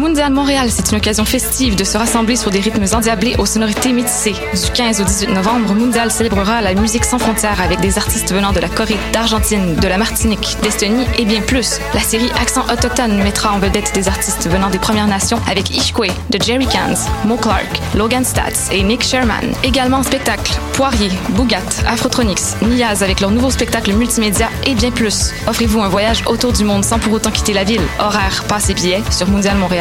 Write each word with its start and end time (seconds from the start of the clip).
Mondial 0.00 0.32
Montréal, 0.32 0.68
c'est 0.70 0.92
une 0.92 0.96
occasion 0.96 1.26
festive 1.26 1.76
de 1.76 1.84
se 1.84 1.98
rassembler 1.98 2.34
sur 2.34 2.50
des 2.50 2.60
rythmes 2.60 2.86
endiablés 2.94 3.36
aux 3.36 3.44
sonorités 3.44 3.92
métissées. 3.92 4.32
Du 4.32 4.70
15 4.72 5.02
au 5.02 5.04
18 5.04 5.28
novembre, 5.34 5.74
Mondial 5.74 6.10
célébrera 6.10 6.62
la 6.62 6.72
musique 6.72 7.04
sans 7.04 7.18
frontières 7.18 7.60
avec 7.60 7.80
des 7.80 7.98
artistes 7.98 8.32
venant 8.32 8.52
de 8.52 8.60
la 8.60 8.70
Corée, 8.70 8.96
d'Argentine, 9.12 9.74
de 9.74 9.88
la 9.88 9.98
Martinique, 9.98 10.56
d'Estonie 10.62 11.04
et 11.18 11.26
bien 11.26 11.42
plus. 11.42 11.80
La 11.92 12.00
série 12.00 12.30
Accent 12.40 12.64
autochtone 12.72 13.22
mettra 13.22 13.52
en 13.52 13.58
vedette 13.58 13.92
des 13.94 14.08
artistes 14.08 14.48
venant 14.48 14.70
des 14.70 14.78
Premières 14.78 15.06
Nations 15.06 15.38
avec 15.46 15.68
Ishkwe 15.68 16.06
de 16.30 16.42
Jerry 16.42 16.66
Cans, 16.66 17.10
Mo 17.26 17.36
Clark, 17.36 17.68
Logan 17.94 18.24
Stats 18.24 18.72
et 18.72 18.82
Nick 18.82 19.04
Sherman. 19.04 19.52
Également 19.64 19.98
en 19.98 20.02
spectacle, 20.02 20.58
Poirier, 20.72 21.10
Bougat, 21.30 21.58
Afrotronics, 21.86 22.62
Niaz 22.62 23.02
avec 23.02 23.20
leur 23.20 23.32
nouveau 23.32 23.50
spectacle 23.50 23.92
multimédia 23.92 24.48
et 24.64 24.74
bien 24.74 24.92
plus. 24.92 25.34
Offrez-vous 25.46 25.82
un 25.82 25.90
voyage 25.90 26.22
autour 26.24 26.54
du 26.54 26.64
monde 26.64 26.84
sans 26.84 26.98
pour 26.98 27.12
autant 27.12 27.30
quitter 27.30 27.52
la 27.52 27.64
ville. 27.64 27.82
Horaire, 27.98 28.44
passe 28.48 28.70
et 28.70 28.74
billets 28.74 29.02
sur 29.10 29.28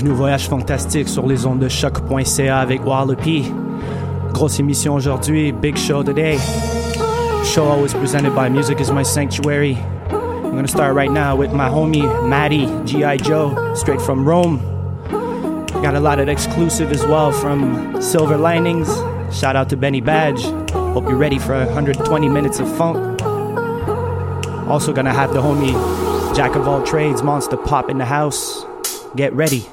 Bienvenue 0.00 0.18
au 0.18 0.22
Voyage 0.22 0.48
Fantastique 0.48 1.10
sur 1.10 1.26
les 1.26 1.44
ondes 1.44 1.58
de 1.58 1.68
choc.ca 1.68 2.58
avec 2.58 2.86
Wallopy. 2.86 3.52
Grosse 4.32 4.58
émission 4.58 4.94
aujourd'hui, 4.94 5.52
big 5.52 5.76
show 5.76 6.02
today. 6.02 6.38
Show 7.44 7.66
always 7.66 7.92
presented 7.92 8.34
by 8.34 8.48
Music 8.48 8.80
is 8.80 8.90
My 8.90 9.04
Sanctuary. 9.04 9.76
I'm 10.10 10.52
gonna 10.52 10.66
start 10.66 10.94
right 10.94 11.10
now 11.10 11.36
with 11.36 11.52
my 11.52 11.68
homie 11.68 12.00
Maddie, 12.26 12.66
G.I. 12.86 13.18
Joe, 13.18 13.74
straight 13.74 14.00
from 14.00 14.26
Rome. 14.26 14.60
Got 15.82 15.94
a 15.94 16.00
lot 16.00 16.18
of 16.18 16.30
exclusive 16.30 16.92
as 16.92 17.04
well 17.04 17.30
from 17.30 18.00
Silver 18.00 18.38
Linings. 18.38 18.88
Shout 19.38 19.54
out 19.54 19.68
to 19.68 19.76
Benny 19.76 20.00
Badge. 20.00 20.42
Hope 20.94 21.10
you're 21.10 21.18
ready 21.18 21.38
for 21.38 21.58
120 21.66 22.26
minutes 22.30 22.58
of 22.58 22.74
funk. 22.78 23.20
Also 24.66 24.94
gonna 24.94 25.12
have 25.12 25.34
the 25.34 25.42
homie 25.42 25.74
Jack 26.34 26.56
of 26.56 26.66
all 26.66 26.82
trades, 26.82 27.22
Monster 27.22 27.58
Pop 27.58 27.90
in 27.90 27.98
the 27.98 28.06
house. 28.06 28.64
Get 29.14 29.34
ready. 29.34 29.66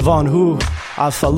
Nouveau 0.00 0.22
devant 0.22 0.22
nous, 0.22 0.58
Alpha 0.96 1.30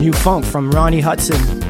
new 0.00 0.12
funk 0.14 0.46
from 0.46 0.70
Ronnie 0.70 1.00
Hudson. 1.00 1.69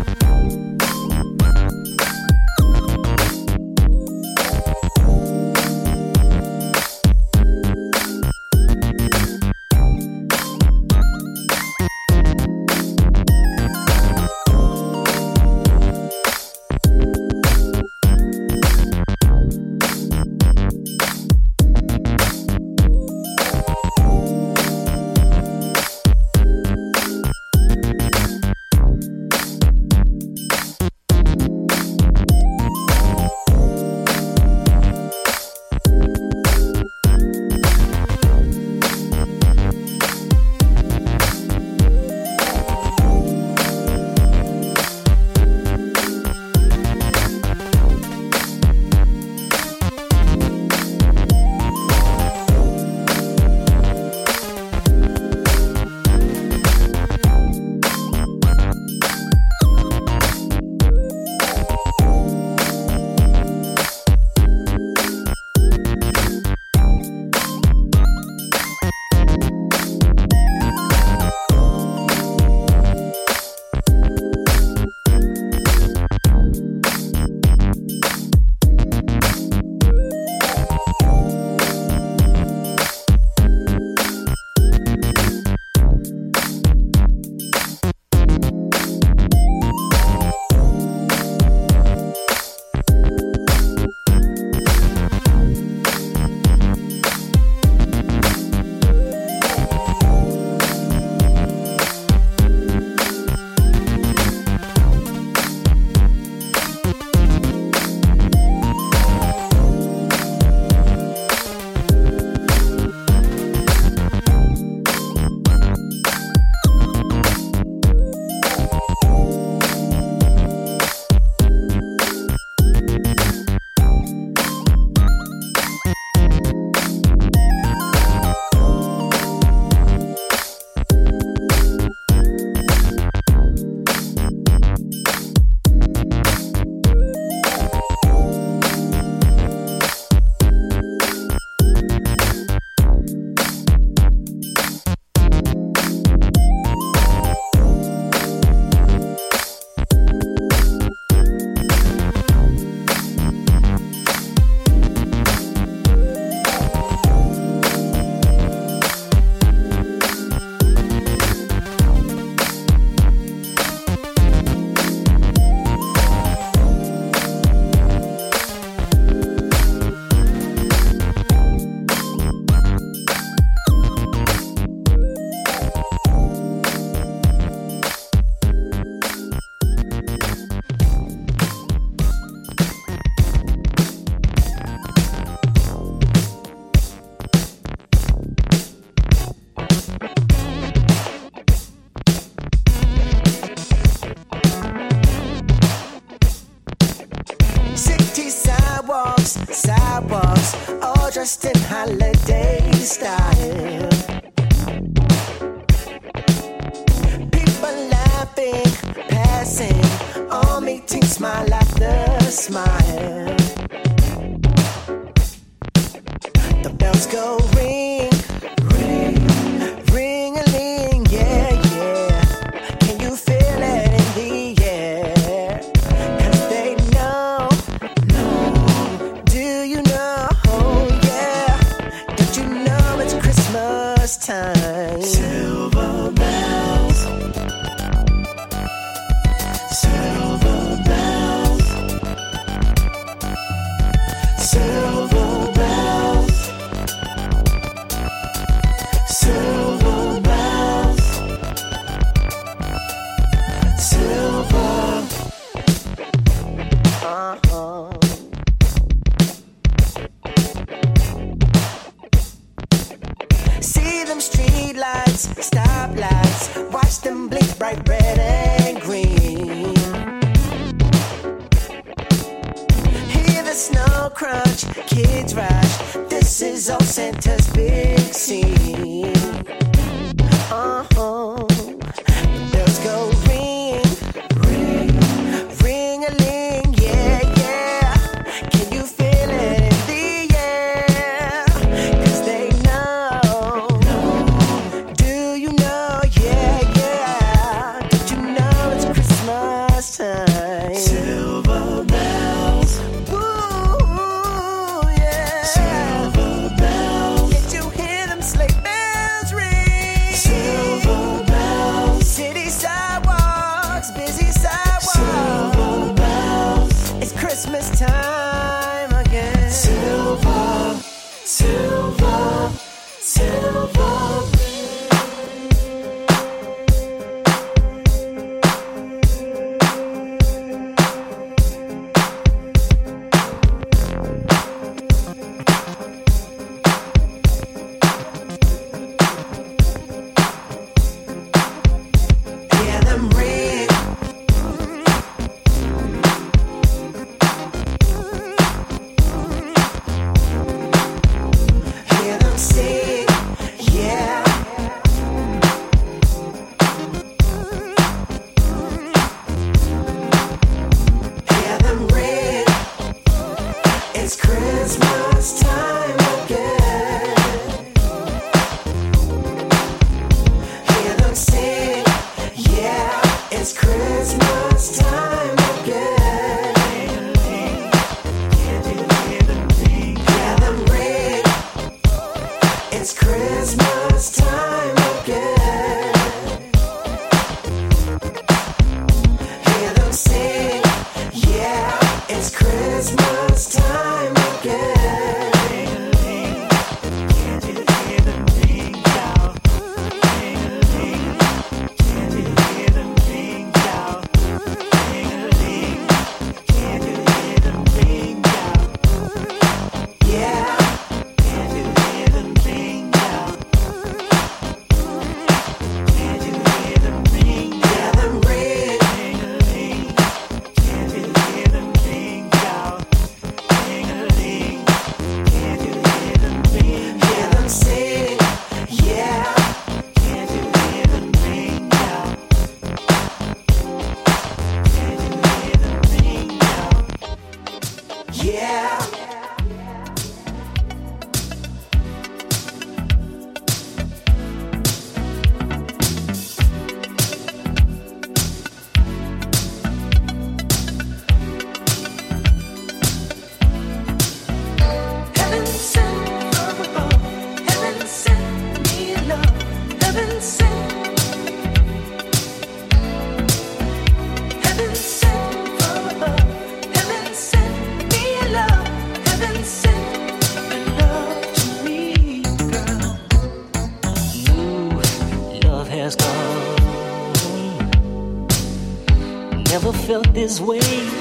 Felt 479.91 480.15
this 480.15 480.39
way 480.41 481.00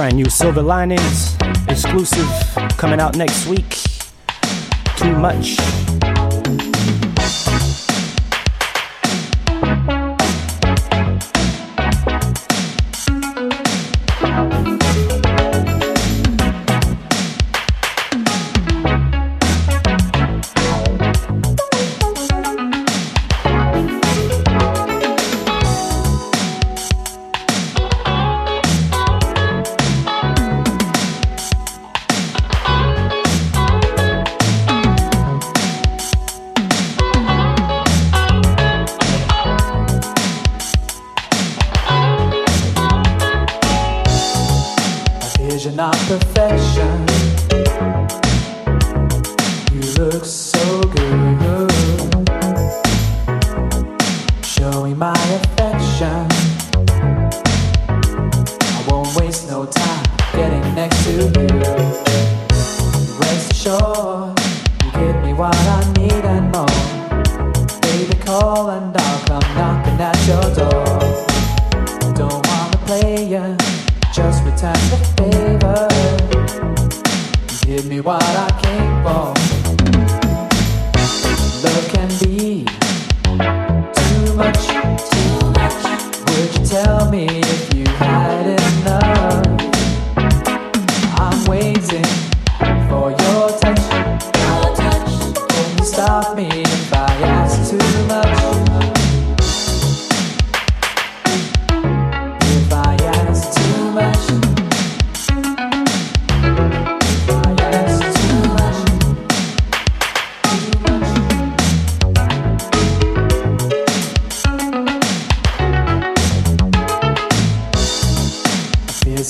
brand 0.00 0.16
new 0.16 0.30
Silver 0.30 0.62
Linings 0.62 1.36
exclusive 1.68 2.26
coming 2.78 3.00
out 3.00 3.18
next 3.18 3.46
week. 3.46 3.76
Too 4.96 5.14
much. 5.14 5.79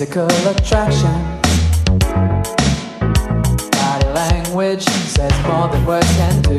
physical 0.01 0.31
attraction. 0.49 1.13
Body 3.71 4.09
language 4.15 4.83
says 4.83 5.31
more 5.47 5.69
than 5.69 5.85
words 5.85 6.07
can 6.17 6.41
do. 6.41 6.57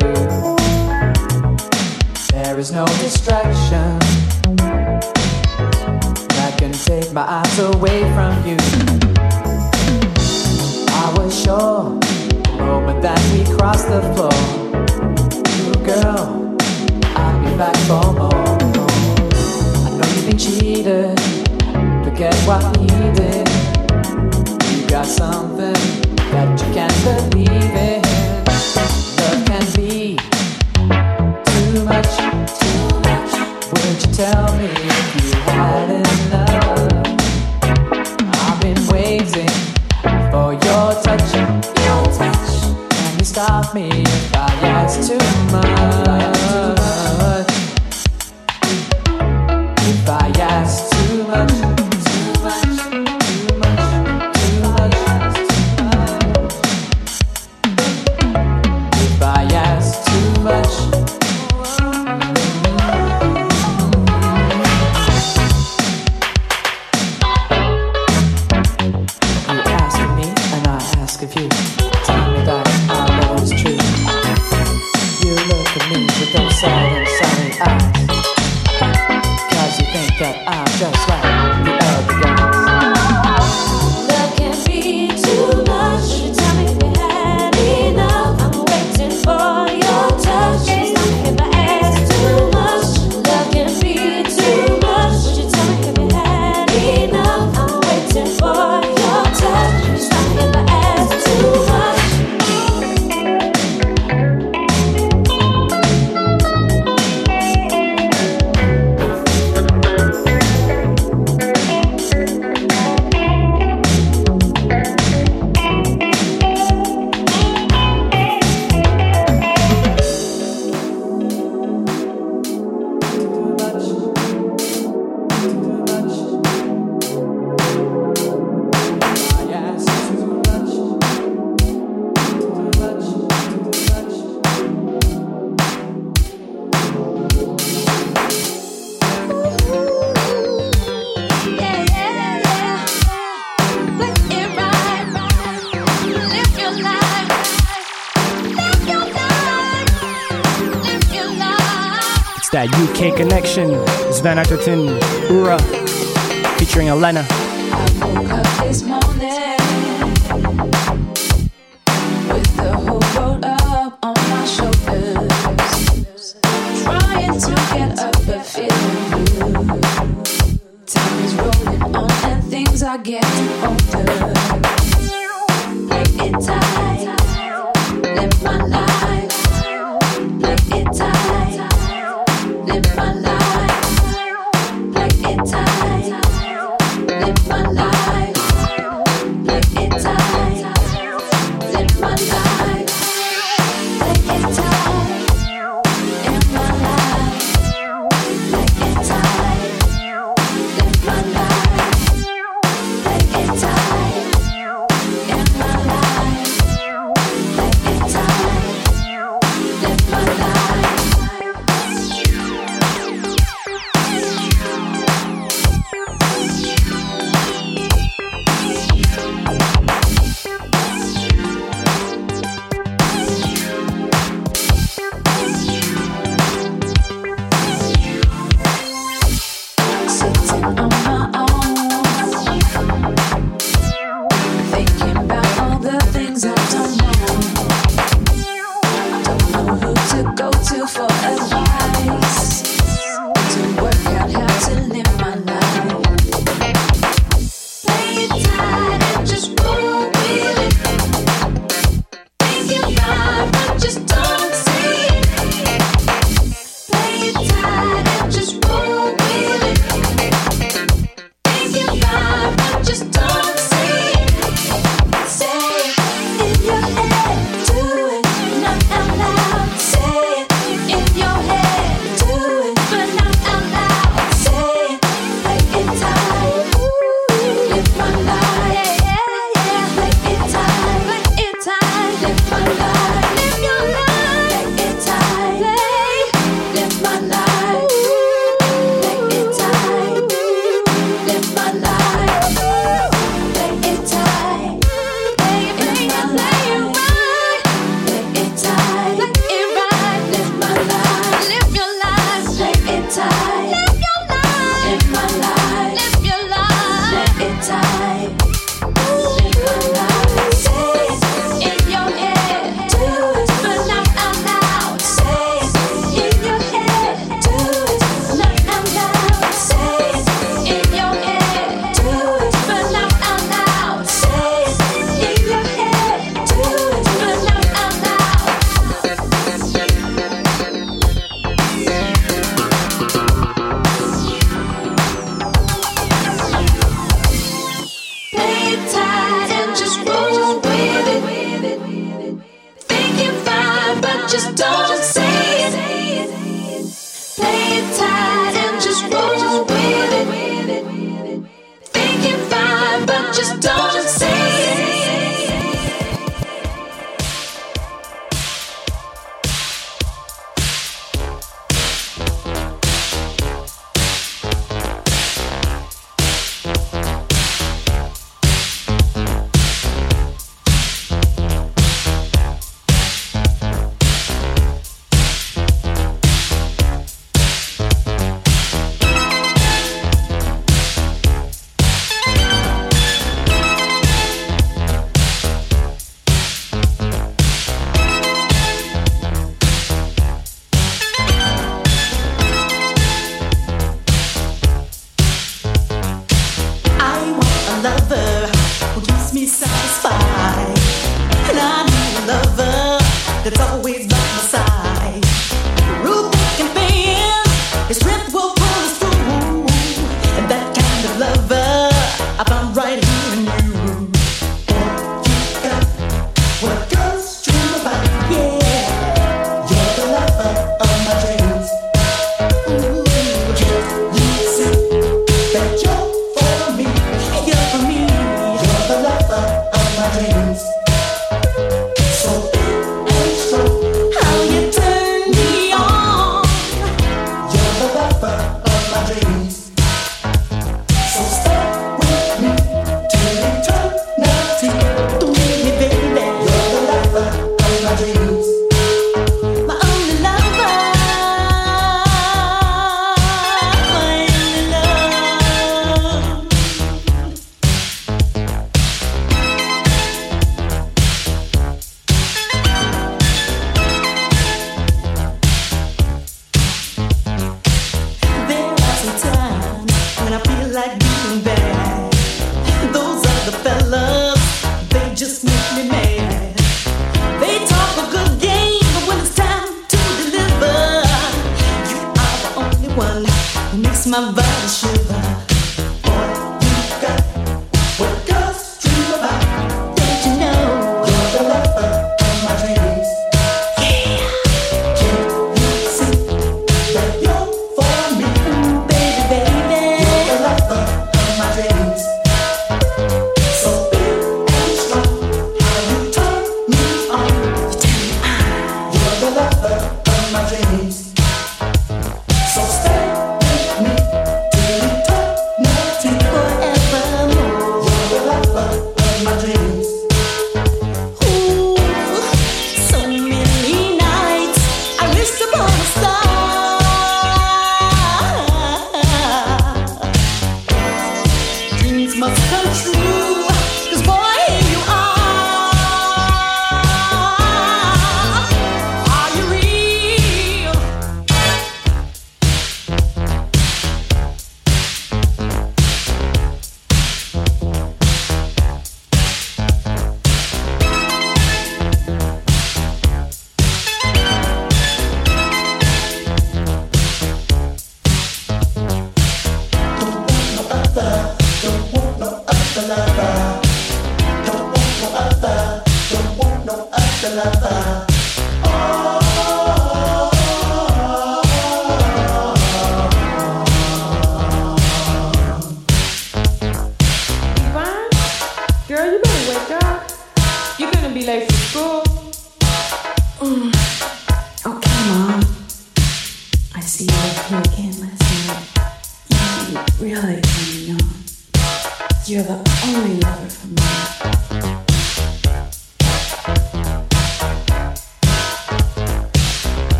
There 2.30 2.56
is 2.60 2.70
no 2.70 2.86
distraction 3.02 3.98
that 6.28 6.54
can 6.56 6.70
take 6.70 7.12
my 7.12 7.22
eyes 7.22 7.58
away 7.58 8.02
from 8.14 8.32
you. 8.46 8.56
I 10.92 11.12
was 11.16 11.42
sure 11.42 11.98
the 11.98 12.64
moment 12.64 13.02
that 13.02 13.18
we 13.32 13.42
crossed 13.56 13.88
the 13.88 14.02
floor. 14.14 14.38
You 15.58 15.72
girl, 15.84 16.56
I'll 17.16 17.40
be 17.40 17.56
back 17.58 17.76
for 17.88 18.12
more. 18.12 18.32
I 19.84 19.98
know 19.98 20.06
you've 20.14 20.26
been 20.26 20.38
cheated 20.38 21.31
forget 22.12 22.34
what 22.46 22.62
you 22.80 23.12
did. 23.14 23.48
You 24.70 24.86
got 24.86 25.06
something 25.06 25.72
that 26.32 26.60
you 26.60 26.74
can't 26.74 27.04
believe 27.04 27.50
in. 27.50 28.02
Love 28.76 29.46
can 29.46 29.72
be. 29.74 30.01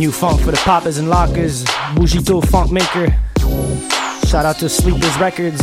New 0.00 0.10
funk 0.10 0.40
for 0.40 0.50
the 0.50 0.56
poppers 0.64 0.96
and 0.96 1.10
lockers. 1.10 1.62
Bujito 1.94 2.42
Funk 2.48 2.72
Maker. 2.72 3.14
Shout 4.26 4.46
out 4.46 4.56
to 4.60 4.68
Sleepers 4.68 5.18
Records. 5.18 5.60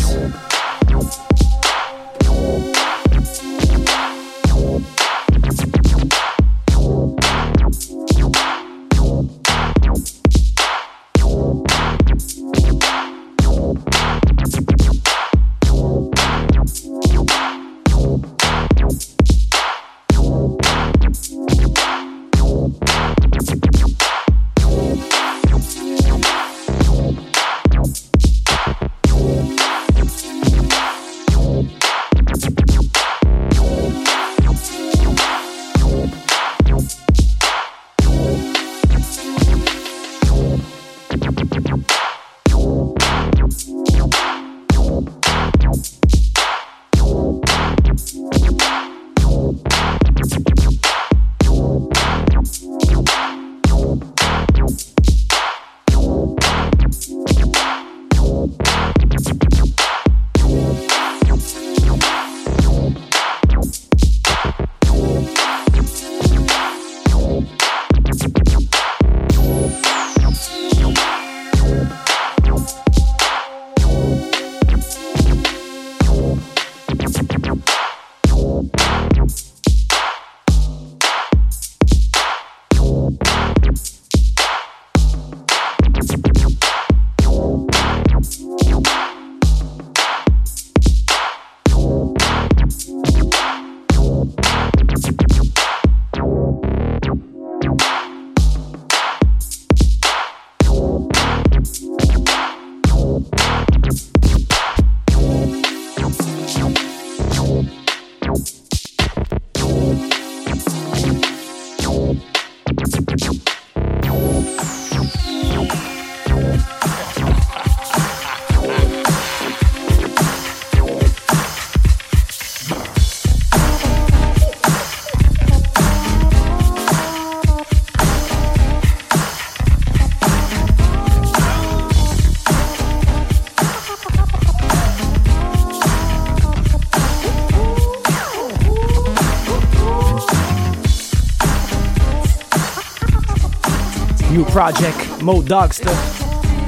Project, 144.57 145.21
Mo 145.21 145.43
Dogster. 145.43 145.93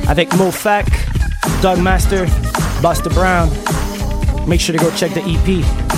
Avec 0.08 0.32
Mofak, 0.36 0.86
Doug 1.60 1.80
Master, 1.80 2.28
Buster 2.84 3.10
Brown. 3.10 3.50
Make 4.48 4.62
sure 4.62 4.78
to 4.78 4.84
go 4.84 4.92
check 4.92 5.12
the 5.16 5.22
EP. 5.22 5.89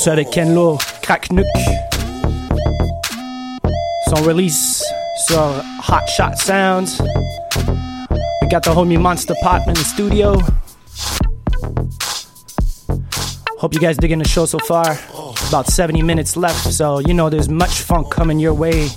Poursuit 0.00 0.12
avec 0.12 0.30
Ken 0.30 0.54
Lo, 0.54 0.78
Crack 1.02 1.30
Nook. 1.30 1.44
Son 4.08 4.22
release 4.22 4.82
sur 5.26 5.38
Hot 5.88 6.06
Shot 6.16 6.36
Sounds. 6.36 7.02
We 8.40 8.48
got 8.48 8.62
the 8.62 8.70
homie 8.70 8.98
Monster 8.98 9.34
Pop 9.42 9.68
in 9.68 9.74
the 9.74 9.84
studio. 9.84 10.38
Hope 13.58 13.74
you 13.74 13.80
guys 13.80 13.98
digging 13.98 14.20
the 14.20 14.26
show 14.26 14.46
so 14.46 14.58
far. 14.60 14.98
About 15.50 15.66
70 15.66 16.00
minutes 16.00 16.34
left, 16.34 16.72
so 16.72 17.00
you 17.00 17.12
know 17.12 17.28
there's 17.28 17.50
much 17.50 17.82
funk 17.82 18.10
coming 18.10 18.38
your 18.38 18.54
way. 18.54 18.88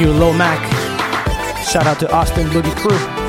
New 0.00 0.12
Low 0.14 0.32
Mac. 0.32 0.60
Shout 1.62 1.86
out 1.86 2.00
to 2.00 2.10
Austin 2.10 2.46
Boogie 2.48 2.74
Crew. 2.76 3.19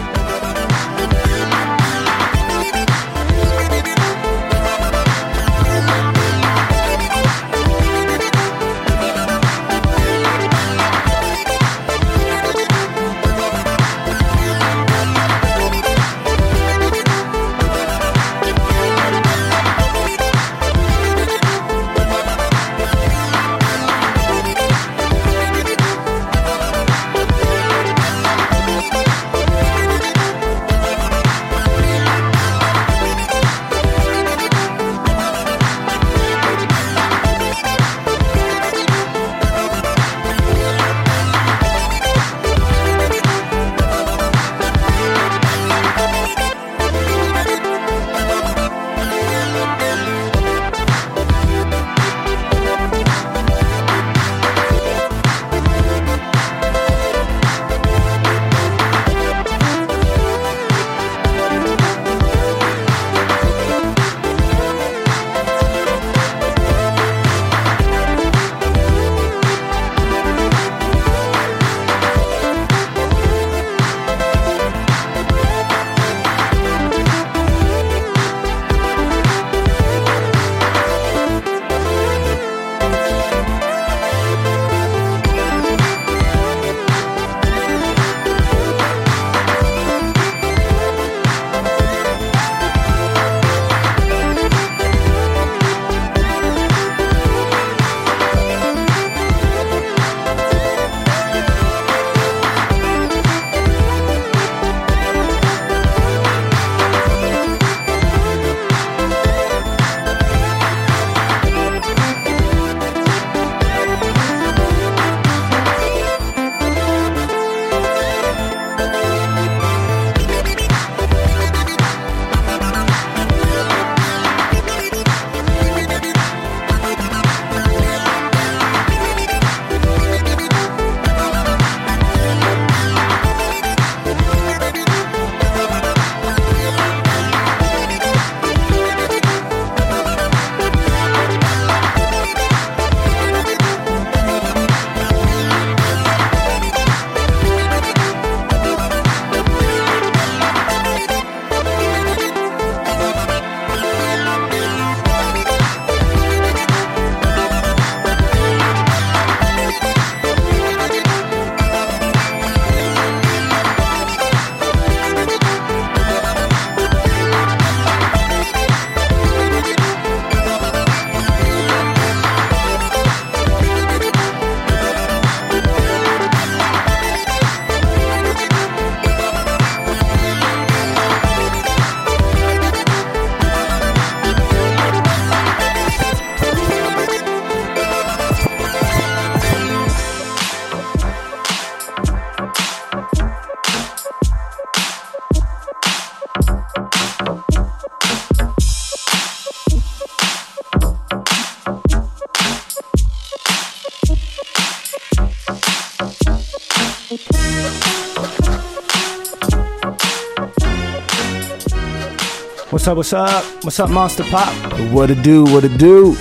What's 212.83 212.87
up, 212.87 212.97
what's 212.97 213.13
up? 213.13 213.43
What's 213.63 213.79
up, 213.79 213.89
Monster 213.91 214.23
Pop? 214.31 214.51
What 214.91 215.07
to 215.09 215.15
do, 215.15 215.43
what 215.43 215.61
to 215.61 215.69
do? 215.69 216.15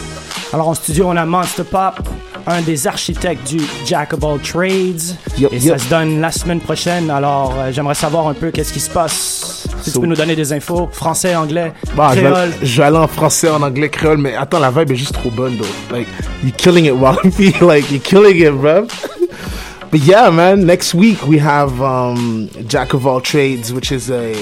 Alors, 0.52 0.68
en 0.68 0.74
studio, 0.74 1.06
on 1.08 1.16
a 1.16 1.24
Monster 1.24 1.64
Pop, 1.64 2.06
un 2.46 2.60
des 2.60 2.86
architectes 2.86 3.48
du 3.48 3.60
Jack 3.86 4.12
of 4.12 4.22
all 4.22 4.38
Trades. 4.40 5.00
Yup, 5.38 5.54
et 5.54 5.58
ça 5.58 5.78
se 5.78 5.88
donne 5.88 6.20
la 6.20 6.30
semaine 6.30 6.60
prochaine. 6.60 7.08
Alors, 7.08 7.54
euh, 7.56 7.72
j'aimerais 7.72 7.94
savoir 7.94 8.28
un 8.28 8.34
peu 8.34 8.50
qu'est-ce 8.50 8.74
qui 8.74 8.80
se 8.80 8.90
passe. 8.90 9.66
Si 9.80 9.88
So- 9.90 9.94
tu 9.94 10.00
peux 10.02 10.06
nous 10.06 10.16
donner 10.16 10.36
des 10.36 10.52
infos, 10.52 10.86
français, 10.92 11.34
anglais, 11.34 11.72
Bah, 11.96 12.10
je 12.14 12.20
vais, 12.20 12.30
créole. 12.30 12.52
je 12.62 12.76
vais 12.76 12.86
aller 12.88 12.98
en 12.98 13.08
français, 13.08 13.48
en 13.48 13.62
anglais, 13.62 13.88
créole, 13.88 14.18
mais 14.18 14.36
attends, 14.36 14.58
la 14.58 14.70
vibe 14.70 14.90
est 14.90 14.96
juste 14.96 15.14
trop 15.14 15.30
bonne, 15.30 15.56
though. 15.56 15.96
Like, 15.96 16.08
you're 16.44 16.54
killing 16.54 16.84
it, 16.84 16.92
Wallopy. 16.94 17.54
like, 17.62 17.90
you're 17.90 18.02
killing 18.02 18.36
it, 18.38 18.52
bro. 18.52 18.86
But 19.90 20.00
yeah, 20.02 20.30
man, 20.30 20.66
next 20.66 20.94
week 20.94 21.26
we 21.26 21.38
have 21.38 21.80
um, 21.80 22.48
Jack 22.68 22.92
of 22.92 23.06
All 23.06 23.20
Trades, 23.22 23.72
which 23.72 23.90
is 23.90 24.08
a 24.10 24.34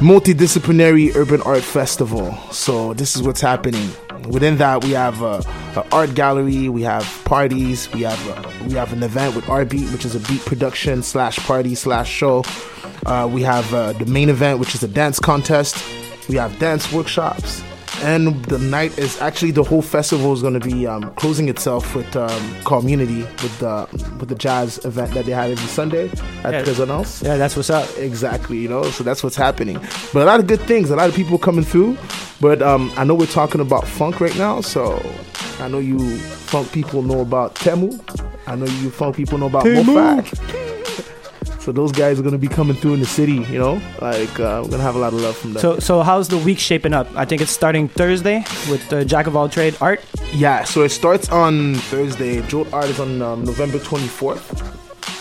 multidisciplinary 0.00 1.14
urban 1.14 1.42
art 1.42 1.62
festival. 1.62 2.32
So 2.52 2.94
this 2.94 3.14
is 3.16 3.22
what's 3.22 3.42
happening. 3.42 3.90
Within 4.30 4.56
that, 4.56 4.82
we 4.82 4.92
have 4.92 5.20
a, 5.20 5.42
a 5.76 5.86
art 5.92 6.14
gallery, 6.14 6.70
we 6.70 6.82
have 6.82 7.04
parties, 7.24 7.90
we 7.92 8.02
have 8.02 8.18
a, 8.28 8.64
we 8.64 8.72
have 8.74 8.92
an 8.94 9.02
event 9.02 9.36
with 9.36 9.48
Art 9.48 9.68
Beat, 9.68 9.90
which 9.92 10.06
is 10.06 10.14
a 10.14 10.20
beat 10.20 10.40
production 10.46 11.02
slash 11.02 11.38
party 11.38 11.74
slash 11.74 12.10
show. 12.10 12.44
Uh, 13.04 13.28
we 13.30 13.42
have 13.42 13.72
uh, 13.74 13.92
the 13.92 14.06
main 14.06 14.30
event, 14.30 14.58
which 14.58 14.74
is 14.74 14.82
a 14.82 14.88
dance 14.88 15.18
contest. 15.18 15.76
We 16.28 16.36
have 16.36 16.58
dance 16.58 16.90
workshops, 16.92 17.62
and 18.02 18.42
the 18.46 18.58
night 18.58 18.98
is 18.98 19.20
actually 19.20 19.50
the 19.50 19.62
whole 19.62 19.82
festival 19.82 20.32
is 20.32 20.42
going 20.42 20.54
to 20.58 20.60
be 20.60 20.86
um, 20.86 21.12
closing 21.14 21.48
itself 21.48 21.94
with 21.94 22.14
um, 22.16 22.54
community 22.64 23.22
with 23.42 23.58
the 23.58 23.86
with 24.18 24.28
the 24.28 24.34
jazz 24.34 24.82
event 24.84 25.12
that 25.14 25.26
they 25.26 25.32
had 25.32 25.50
every 25.50 25.66
Sunday 25.68 26.08
at 26.44 26.52
Yeah. 26.52 26.62
Prisonals. 26.62 27.22
Yeah, 27.22 27.36
that's 27.36 27.56
what's 27.56 27.70
up. 27.70 27.88
Exactly, 27.98 28.58
you 28.58 28.68
know, 28.68 28.84
so 28.84 29.04
that's 29.04 29.22
what's 29.22 29.36
happening. 29.36 29.78
But 30.12 30.22
a 30.22 30.24
lot 30.24 30.40
of 30.40 30.46
good 30.46 30.60
things, 30.62 30.90
a 30.90 30.96
lot 30.96 31.08
of 31.08 31.14
people 31.14 31.38
coming 31.38 31.64
through. 31.64 31.96
But 32.40 32.62
um, 32.62 32.90
I 32.96 33.04
know 33.04 33.14
we're 33.14 33.26
talking 33.26 33.60
about 33.60 33.86
funk 33.86 34.20
right 34.20 34.36
now, 34.38 34.62
so 34.62 34.98
I 35.60 35.68
know 35.68 35.78
you 35.78 36.16
funk 36.18 36.72
people 36.72 37.02
know 37.02 37.20
about 37.20 37.54
Temu. 37.56 37.90
I 38.46 38.56
know 38.56 38.64
you 38.64 38.90
funk 38.90 39.16
people 39.16 39.36
know 39.38 39.46
about 39.46 39.64
Temu. 39.64 39.84
Mofak. 39.84 40.69
So 41.60 41.72
those 41.72 41.92
guys 41.92 42.18
are 42.18 42.22
gonna 42.22 42.38
be 42.38 42.48
coming 42.48 42.74
through 42.74 42.94
in 42.94 43.00
the 43.00 43.06
city, 43.06 43.44
you 43.52 43.58
know. 43.58 43.80
Like 44.00 44.40
uh, 44.40 44.62
we're 44.64 44.70
gonna 44.70 44.82
have 44.82 44.96
a 44.96 44.98
lot 44.98 45.12
of 45.12 45.20
love 45.20 45.36
from 45.36 45.52
them. 45.52 45.60
So, 45.60 45.78
so 45.78 46.02
how's 46.02 46.28
the 46.28 46.38
week 46.38 46.58
shaping 46.58 46.94
up? 46.94 47.06
I 47.14 47.26
think 47.26 47.42
it's 47.42 47.50
starting 47.50 47.86
Thursday 47.86 48.38
with 48.70 48.90
uh, 48.92 49.04
Jack 49.04 49.26
of 49.26 49.36
all 49.36 49.48
trade 49.48 49.76
art. 49.80 50.02
Yeah, 50.32 50.64
so 50.64 50.82
it 50.82 50.88
starts 50.88 51.28
on 51.28 51.74
Thursday. 51.74 52.40
Jolt 52.48 52.72
Art 52.72 52.86
is 52.86 52.98
on 52.98 53.20
um, 53.20 53.44
November 53.44 53.78
24th. 53.78 54.78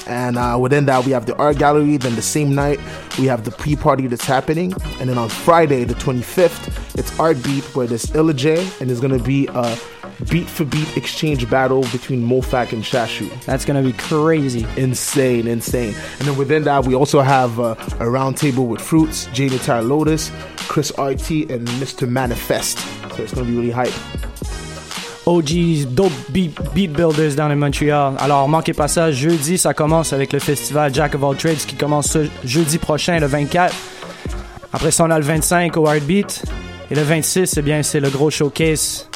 And 0.08 0.38
uh, 0.38 0.58
within 0.60 0.86
that, 0.86 1.06
we 1.06 1.12
have 1.12 1.26
the 1.28 1.36
art 1.36 1.58
gallery. 1.60 1.98
Then 1.98 2.16
the 2.16 2.22
same 2.22 2.56
night, 2.56 2.80
we 3.20 3.26
have 3.28 3.44
the 3.44 3.52
pre-party 3.52 4.08
that's 4.08 4.26
happening. 4.26 4.74
And 5.00 5.08
then 5.10 5.20
on 5.20 5.30
Friday, 5.30 5.84
the 5.84 5.94
25th, 5.94 6.98
it's 6.98 7.20
Art 7.20 7.44
Beat 7.44 7.64
where 7.76 7.86
there's 7.86 8.14
Illa 8.16 8.34
J, 8.34 8.68
and 8.80 8.90
there's 8.90 9.00
gonna 9.02 9.20
be 9.22 9.48
a 9.48 9.78
beat 10.30 10.48
for 10.48 10.66
beat 10.66 10.98
exchange 10.98 11.50
battle 11.50 11.82
between 11.92 12.22
Mofak 12.28 12.74
and 12.74 12.84
Shashu. 12.84 13.30
That's 13.46 13.66
gonna 13.66 13.82
be 13.82 13.94
crazy. 13.94 14.66
Insane, 14.78 15.48
insane. 15.48 15.96
And 16.20 16.28
then 16.28 16.38
within 16.38 16.64
that, 16.64 16.86
we 16.86 16.96
also 16.96 17.22
have 17.22 17.60
uh, 17.60 17.76
a 18.00 18.10
round 18.10 18.38
table 18.38 18.68
with 18.68 18.82
Fruits, 18.82 19.28
Jamie 19.34 19.60
Tyler 19.60 19.88
Lotus, 19.88 20.32
Chris 20.68 20.92
RT, 20.98 21.50
and 21.50 21.68
Mr. 21.80 22.08
Manifest. 22.08 22.80
So 23.16 23.24
it's 23.24 23.34
gonna 23.34 23.48
be 23.48 23.56
really 23.56 23.72
hype. 23.72 23.94
OGs, 25.26 25.86
dope 25.86 26.12
beat, 26.32 26.58
beat 26.74 26.92
builders 26.94 27.36
down 27.36 27.52
in 27.52 27.60
Montreal. 27.60 28.16
Alors, 28.18 28.48
manquez 28.50 28.74
pas 28.74 28.88
ça. 28.88 29.12
Jeudi, 29.12 29.58
ça 29.60 29.76
commence 29.76 30.12
avec 30.12 30.34
le 30.34 30.40
festival 30.40 30.94
Jack 30.94 31.14
of 31.14 31.24
All 31.24 31.36
Trades 31.36 31.58
qui 31.68 31.76
commence 31.76 32.08
ce 32.12 32.28
jeudi 32.44 32.80
prochain, 32.80 33.20
le 33.20 33.28
24. 33.28 33.76
Après 34.74 34.92
ça, 34.92 35.04
on 35.06 35.12
a 35.12 35.20
le 35.20 35.26
25 35.26 35.78
au 35.78 35.88
Art 35.88 36.02
Beat. 36.02 36.44
Et 36.90 36.96
le 36.96 37.04
26, 37.04 37.58
eh 37.58 37.62
bien, 37.62 37.84
c'est 37.84 38.00
le 38.00 38.10
gros 38.10 38.32
showcase. 38.32 39.08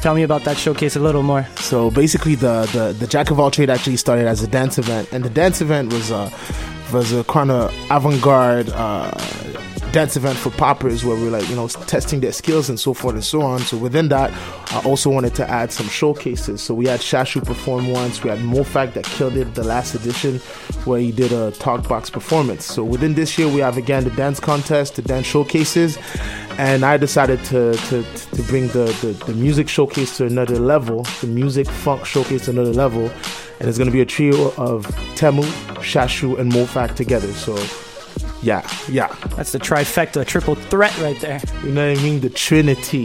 Tell 0.00 0.14
me 0.14 0.22
about 0.22 0.44
that 0.44 0.56
showcase 0.58 0.96
a 0.96 1.00
little 1.00 1.22
more. 1.22 1.46
So 1.56 1.90
basically, 1.90 2.34
the, 2.34 2.68
the, 2.72 2.92
the 2.98 3.06
Jack 3.06 3.30
of 3.30 3.40
All 3.40 3.50
Trade 3.50 3.70
actually 3.70 3.96
started 3.96 4.26
as 4.26 4.42
a 4.42 4.46
dance 4.46 4.78
event, 4.78 5.08
and 5.12 5.24
the 5.24 5.30
dance 5.30 5.60
event 5.60 5.92
was 5.92 6.10
uh, 6.10 6.30
was 6.92 7.12
a 7.12 7.24
kind 7.24 7.50
of 7.50 7.74
avant-garde 7.90 8.68
uh, 8.70 9.10
dance 9.94 10.16
event 10.16 10.36
for 10.36 10.50
poppers 10.50 11.04
where 11.04 11.14
we're 11.14 11.30
like 11.30 11.48
you 11.48 11.54
know 11.54 11.68
testing 11.68 12.18
their 12.18 12.32
skills 12.32 12.68
and 12.68 12.80
so 12.80 12.92
forth 12.92 13.14
and 13.14 13.22
so 13.22 13.42
on. 13.42 13.60
So 13.60 13.76
within 13.76 14.08
that, 14.08 14.32
I 14.72 14.82
also 14.84 15.08
wanted 15.08 15.36
to 15.36 15.48
add 15.48 15.70
some 15.70 15.86
showcases. 15.86 16.60
So 16.60 16.74
we 16.74 16.86
had 16.86 16.98
Shashu 16.98 17.46
perform 17.46 17.88
once. 17.88 18.20
We 18.24 18.30
had 18.30 18.40
Mofak 18.40 18.94
that 18.94 19.04
killed 19.04 19.36
it 19.36 19.54
the 19.54 19.62
last 19.62 19.94
edition 19.94 20.40
where 20.84 20.98
he 20.98 21.12
did 21.12 21.32
a 21.32 21.52
talk 21.52 21.86
box 21.88 22.10
performance. 22.10 22.64
So 22.64 22.82
within 22.82 23.14
this 23.14 23.38
year, 23.38 23.46
we 23.46 23.60
have 23.60 23.76
again 23.76 24.02
the 24.02 24.10
dance 24.10 24.40
contest, 24.40 24.96
the 24.96 25.02
dance 25.02 25.26
showcases, 25.26 25.96
and 26.58 26.84
I 26.84 26.96
decided 26.96 27.44
to 27.44 27.74
to, 27.74 28.02
to 28.02 28.42
bring 28.48 28.66
the, 28.68 28.86
the, 29.00 29.12
the 29.26 29.34
music 29.34 29.68
showcase 29.68 30.16
to 30.16 30.26
another 30.26 30.58
level, 30.58 31.04
the 31.20 31.28
music 31.28 31.68
funk 31.68 32.04
showcase 32.04 32.46
to 32.46 32.50
another 32.50 32.72
level, 32.72 33.12
and 33.60 33.68
it's 33.68 33.78
going 33.78 33.86
to 33.86 33.92
be 33.92 34.00
a 34.00 34.06
trio 34.06 34.50
of 34.56 34.86
Temu, 35.14 35.44
Shashu, 35.78 36.36
and 36.40 36.50
Mofak 36.50 36.96
together. 36.96 37.30
So, 37.32 37.54
yeah, 38.42 38.62
yeah. 38.88 39.08
That's 39.36 39.52
the 39.52 39.58
trifecta, 39.58 40.24
triple 40.26 40.54
threat 40.54 40.96
right 40.98 41.18
there. 41.20 41.40
You 41.64 41.72
know 41.72 41.88
what 41.90 41.98
I 41.98 42.02
mean? 42.02 42.20
The 42.20 42.30
Trinity, 42.30 43.04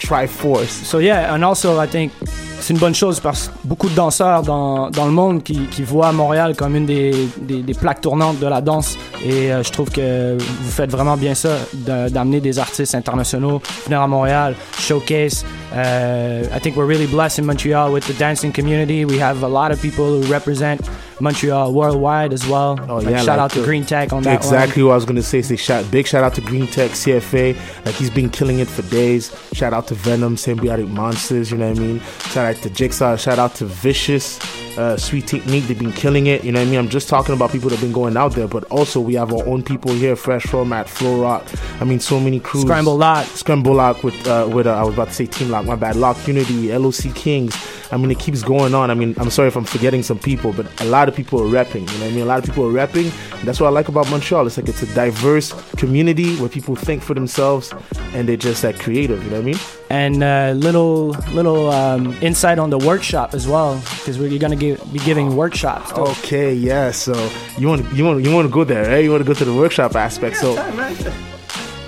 Triforce. 0.00 0.84
So 0.84 0.98
yeah, 0.98 1.34
and 1.34 1.44
also 1.44 1.78
I 1.80 1.86
think 1.86 2.12
c'est 2.60 2.72
une 2.72 2.80
bonne 2.80 2.94
chose 2.94 3.20
parce 3.20 3.48
que 3.48 3.52
beaucoup 3.64 3.88
de 3.88 3.94
danseurs 3.94 4.42
dans, 4.42 4.90
dans 4.90 5.06
le 5.06 5.12
monde 5.12 5.42
qui, 5.42 5.66
qui 5.66 5.82
voient 5.82 6.10
Montréal 6.12 6.56
comme 6.56 6.74
une 6.74 6.86
des, 6.86 7.12
des, 7.40 7.62
des 7.62 7.74
plaques 7.74 8.00
tournantes 8.00 8.40
de 8.40 8.46
la 8.46 8.60
danse 8.60 8.96
et 9.24 9.52
euh, 9.52 9.62
je 9.62 9.70
trouve 9.70 9.90
que 9.90 10.36
vous 10.36 10.70
faites 10.70 10.90
vraiment 10.90 11.16
bien 11.16 11.34
ça 11.34 11.58
d'amener 11.74 12.40
des 12.40 12.58
artistes 12.58 12.94
internationaux 12.94 13.62
venir 13.84 14.00
à 14.00 14.08
Montréal, 14.08 14.54
showcase. 14.80 15.44
Uh, 15.72 16.48
I 16.52 16.58
think 16.60 16.76
we're 16.76 16.88
really 16.88 17.06
blessed 17.06 17.38
in 17.38 17.44
Montreal 17.44 17.92
with 17.92 18.06
the 18.06 18.18
dancing 18.18 18.52
community. 18.52 19.04
We 19.04 19.20
have 19.20 19.44
a 19.44 19.48
lot 19.48 19.70
of 19.70 19.80
people 19.80 20.06
who 20.06 20.22
represent 20.32 20.80
Montreal 21.20 21.72
worldwide 21.72 22.32
as 22.32 22.46
well. 22.46 22.78
Oh 22.88 22.96
Like, 22.96 23.06
yeah! 23.06 23.16
shout 23.18 23.26
like 23.28 23.38
out 23.38 23.50
to 23.52 23.62
uh, 23.62 23.64
Green 23.64 23.84
Tech 23.84 24.12
on 24.12 24.22
that 24.24 24.36
Exactly 24.36 24.82
one. 24.82 24.88
what 24.88 24.92
I 24.92 24.96
was 24.96 25.04
gonna 25.04 25.22
say. 25.22 25.40
Say 25.42 25.56
shout, 25.56 25.90
big 25.90 26.06
shout 26.06 26.22
out 26.24 26.34
to 26.34 26.40
Green 26.40 26.66
Tech 26.66 26.90
CFA. 26.90 27.56
Like 27.86 27.94
he's 27.94 28.10
been 28.10 28.28
killing 28.30 28.58
it 28.58 28.68
for 28.68 28.82
days. 28.90 29.34
Shout 29.52 29.72
out 29.72 29.86
to 29.88 29.94
Venom, 29.94 30.36
Symbiotic 30.36 30.88
Monsters. 30.88 31.50
You 31.50 31.58
know 31.58 31.70
what 31.70 31.78
I 31.78 31.80
mean? 31.80 32.00
Shout 32.30 32.56
out 32.56 32.62
to 32.62 32.70
Jigsaw. 32.70 33.16
Shout 33.16 33.38
out 33.38 33.54
to 33.56 33.64
Vicious, 33.66 34.38
uh, 34.76 34.96
Sweet 34.96 35.26
Technique. 35.26 35.64
They've 35.64 35.78
been 35.78 35.92
killing 35.92 36.26
it. 36.26 36.44
You 36.44 36.52
know 36.52 36.60
what 36.60 36.68
I 36.68 36.70
mean? 36.70 36.78
I'm 36.78 36.88
just 36.88 37.08
talking 37.08 37.34
about 37.34 37.52
people 37.52 37.68
that 37.70 37.76
have 37.76 37.84
been 37.84 37.92
going 37.92 38.16
out 38.16 38.32
there, 38.32 38.48
but 38.48 38.64
also 38.64 39.00
we 39.00 39.14
have 39.14 39.32
our 39.32 39.46
own 39.46 39.62
people 39.62 39.92
here. 39.92 40.16
Fresh 40.16 40.44
Format, 40.44 40.88
Flow 40.88 41.20
Rock. 41.20 41.44
I 41.80 41.84
mean, 41.84 42.00
so 42.00 42.20
many 42.20 42.40
crews. 42.40 42.64
Scramble 42.64 42.96
Lock. 42.96 43.26
Scramble 43.26 43.74
Lock 43.74 44.02
with 44.02 44.26
uh, 44.26 44.48
with 44.52 44.66
uh, 44.66 44.74
I 44.74 44.84
was 44.84 44.94
about 44.94 45.08
to 45.08 45.14
say 45.14 45.26
Team 45.26 45.50
Lock. 45.50 45.64
My 45.66 45.76
bad. 45.76 45.96
Lock 45.96 46.26
Unity, 46.26 46.76
LOC 46.76 47.14
Kings. 47.14 47.56
I 47.92 47.96
mean, 47.96 48.10
it 48.10 48.18
keeps 48.18 48.42
going 48.42 48.74
on. 48.74 48.90
I 48.90 48.94
mean, 48.94 49.14
I'm 49.18 49.30
sorry 49.30 49.48
if 49.48 49.56
I'm 49.56 49.64
forgetting 49.64 50.02
some 50.02 50.18
people, 50.18 50.52
but 50.52 50.80
a 50.80 50.84
lot 50.84 51.08
of 51.08 51.14
people 51.14 51.40
are 51.40 51.46
repping. 51.46 51.90
You 51.92 51.98
know 51.98 52.04
what 52.04 52.12
I 52.12 52.14
mean? 52.14 52.22
A 52.22 52.26
lot 52.26 52.38
of 52.40 52.44
people 52.44 52.64
are 52.64 52.72
repping. 52.72 53.12
And 53.38 53.48
that's 53.48 53.60
what 53.60 53.68
I 53.68 53.70
like 53.70 53.88
about 53.88 54.10
Montreal. 54.10 54.46
It's 54.46 54.56
like 54.56 54.68
it's 54.68 54.82
a 54.82 54.94
diverse 54.94 55.52
community 55.76 56.36
where 56.36 56.48
people 56.48 56.74
think 56.74 57.02
for 57.02 57.14
themselves 57.14 57.72
and 58.12 58.28
they're 58.28 58.36
just 58.36 58.64
like 58.64 58.78
creative. 58.78 59.22
You 59.24 59.30
know 59.30 59.36
what 59.36 59.42
I 59.42 59.52
mean? 59.52 59.58
And 59.90 60.22
uh, 60.22 60.52
little 60.56 61.08
little 61.32 61.70
um, 61.70 62.16
insight 62.20 62.58
on 62.58 62.70
the 62.70 62.78
workshop 62.78 63.34
as 63.34 63.46
well 63.46 63.76
because 63.98 64.18
we're 64.18 64.38
gonna 64.38 64.56
give, 64.56 64.80
be 64.92 64.98
giving 65.00 65.36
workshops. 65.36 65.92
too. 65.92 66.00
Okay, 66.00 66.52
yeah. 66.54 66.90
So 66.90 67.12
you 67.58 67.68
want 67.68 67.92
you 67.92 68.04
want 68.04 68.24
you 68.24 68.32
want 68.34 68.48
to 68.48 68.52
go 68.52 68.64
there, 68.64 68.88
right? 68.88 69.04
You 69.04 69.10
want 69.10 69.22
to 69.22 69.26
go 69.26 69.34
to 69.34 69.44
the 69.44 69.54
workshop 69.54 69.94
aspect. 69.94 70.36
So. 70.36 70.54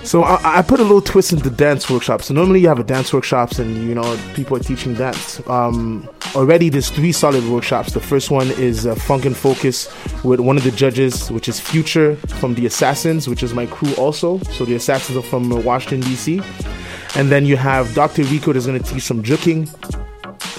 So 0.09 0.23
I, 0.23 0.59
I 0.59 0.61
put 0.63 0.79
a 0.79 0.83
little 0.83 1.03
twist 1.03 1.33
in 1.33 1.39
the 1.39 1.51
dance 1.51 1.87
workshop. 1.87 2.23
So 2.23 2.33
normally 2.33 2.61
you 2.61 2.67
have 2.67 2.79
a 2.79 2.83
dance 2.83 3.13
workshops 3.13 3.59
and 3.59 3.87
you 3.87 3.93
know 3.93 4.19
people 4.33 4.57
are 4.57 4.59
teaching 4.59 4.95
dance. 4.95 5.39
Um, 5.47 6.09
already 6.35 6.69
there's 6.69 6.89
three 6.89 7.11
solid 7.11 7.45
workshops. 7.45 7.93
The 7.93 7.99
first 7.99 8.31
one 8.31 8.47
is 8.51 8.87
uh, 8.87 8.95
Funk 8.95 9.25
and 9.25 9.37
Focus 9.37 9.87
with 10.23 10.39
one 10.39 10.57
of 10.57 10.63
the 10.63 10.71
judges, 10.71 11.29
which 11.29 11.47
is 11.47 11.59
Future 11.59 12.15
from 12.15 12.55
the 12.55 12.65
Assassins, 12.65 13.27
which 13.27 13.43
is 13.43 13.53
my 13.53 13.67
crew 13.67 13.93
also. 13.95 14.39
So 14.39 14.65
the 14.65 14.73
Assassins 14.73 15.15
are 15.15 15.21
from 15.21 15.51
uh, 15.51 15.57
Washington 15.57 15.99
D.C. 16.09 16.41
And 17.15 17.29
then 17.29 17.45
you 17.45 17.57
have 17.57 17.93
Dr. 17.95 18.23
Rico 18.23 18.53
that's 18.53 18.65
going 18.65 18.81
to 18.81 18.93
teach 18.93 19.03
some 19.03 19.23
juking, 19.23 19.67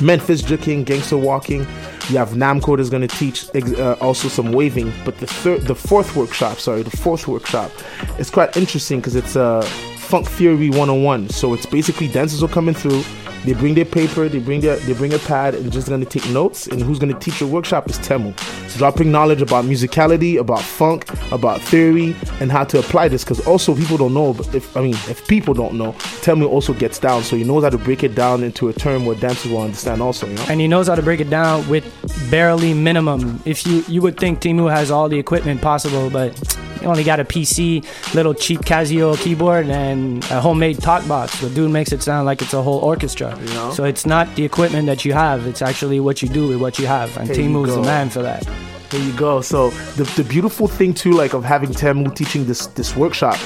Memphis 0.01 0.43
juking, 0.43 0.85
gangster 0.85 1.17
walking. 1.17 1.61
You 2.09 2.17
have 2.19 2.31
Namco 2.31 2.77
that's 2.77 2.91
going 2.91 3.07
to 3.07 3.17
teach 3.17 3.47
uh, 3.79 3.97
also 4.01 4.29
some 4.29 4.53
waving. 4.53 4.93
But 5.05 5.19
the 5.19 5.27
third, 5.27 5.63
the 5.63 5.75
fourth 5.75 6.17
workshop, 6.17 6.59
sorry, 6.59 6.83
the 6.83 6.97
fourth 6.97 7.29
workshop, 7.29 7.71
is 8.19 8.31
quite 8.31 8.57
interesting 8.57 9.01
because 9.01 9.15
it's 9.15 9.37
a 9.37 9.63
funk 9.99 10.27
theory 10.29 10.71
101. 10.71 11.29
So 11.29 11.55
it's 11.55 11.67
basically 11.67 12.09
dancers 12.09 12.43
are 12.43 12.49
coming 12.49 12.75
through. 12.75 13.05
They 13.45 13.55
bring 13.55 13.75
their 13.75 13.85
paper, 13.85 14.29
they 14.29 14.39
bring 14.39 14.61
their, 14.61 14.77
they 14.77 14.93
bring 14.93 15.15
a 15.15 15.19
pad, 15.19 15.55
and 15.55 15.73
just 15.73 15.89
to 15.89 16.05
take 16.05 16.29
notes. 16.31 16.67
And 16.67 16.83
who's 16.83 16.99
to 16.99 17.13
teach 17.15 17.41
your 17.41 17.49
workshop 17.49 17.89
is 17.89 17.99
Temu. 17.99 18.35
Dropping 18.77 19.11
knowledge 19.11 19.43
about 19.43 19.65
musicality, 19.65 20.39
about 20.39 20.63
funk, 20.63 21.09
about 21.33 21.61
theory, 21.61 22.15
and 22.41 22.53
how 22.53 22.65
to 22.65 22.79
apply 22.79 23.09
this. 23.09 23.25
Because 23.25 23.47
also 23.47 23.75
people 23.75 23.97
don't 23.97 24.15
know. 24.15 24.33
But 24.33 24.55
if 24.55 24.77
I 24.77 24.83
mean, 24.83 24.95
if 25.09 25.27
people 25.27 25.55
don't 25.55 25.75
know, 25.75 25.93
Temu 26.23 26.49
also 26.49 26.73
gets 26.75 26.99
down, 26.99 27.23
so 27.23 27.37
he 27.37 27.45
knows 27.45 27.65
how 27.65 27.71
to 27.71 27.79
break 27.79 28.03
it 28.03 28.15
down 28.15 28.43
into 28.43 28.69
a 28.69 28.73
term 28.73 29.07
where 29.07 29.17
dancers 29.17 29.51
will 29.51 29.63
understand. 29.63 30.03
Also, 30.03 30.27
you 30.27 30.35
know. 30.35 30.45
and 30.49 30.61
he 30.61 30.69
knows 30.69 30.89
how 30.89 30.95
to 30.95 31.03
break 31.03 31.21
it 31.21 31.31
down 31.31 31.67
with 31.69 31.85
barely 32.31 32.75
minimum. 32.75 33.41
If 33.45 33.67
you 33.67 33.85
you 33.89 34.03
would 34.03 34.19
think 34.19 34.41
Temu 34.41 34.71
has 34.71 34.91
all 34.91 35.09
the 35.09 35.19
equipment 35.19 35.61
possible, 35.61 36.11
but 36.11 36.39
he 36.81 36.87
only 36.87 37.05
got 37.05 37.21
a 37.21 37.25
PC, 37.25 37.85
little 38.15 38.33
cheap 38.33 38.61
Casio 38.61 39.17
keyboard, 39.19 39.69
and 39.69 40.25
a 40.31 40.41
homemade 40.41 40.81
talk 40.81 41.07
box. 41.07 41.39
The 41.41 41.51
dude 41.51 41.71
makes 41.71 41.93
it 41.93 42.03
sound 42.03 42.25
like 42.25 42.41
it's 42.41 42.55
a 42.55 42.63
whole 42.63 42.79
orchestra. 42.79 43.30
You 43.39 43.55
know? 43.55 43.73
So 43.73 43.85
it's 43.85 44.07
not 44.07 44.35
the 44.37 44.45
equipment 44.45 44.87
that 44.87 45.05
you 45.05 45.13
have; 45.13 45.47
it's 45.47 45.63
actually 45.63 46.01
what 46.01 46.23
you 46.23 46.29
do 46.29 46.49
with 46.49 46.61
what 46.61 46.79
you 46.79 46.87
have. 46.87 47.17
And 47.17 47.29
There 47.29 47.37
Timu's 47.37 47.75
the 47.75 47.83
man 47.83 48.11
for 48.11 48.23
that. 48.23 48.47
There 48.91 49.01
you 49.01 49.13
go. 49.13 49.41
So 49.41 49.71
the, 49.97 50.05
the 50.21 50.25
beautiful 50.25 50.67
thing 50.67 50.95
too, 50.95 51.13
like 51.13 51.33
of 51.33 51.45
having 51.45 51.71
Temu 51.71 52.15
teaching 52.15 52.47
this 52.47 52.67
this 52.69 52.97
workshop, 52.97 53.39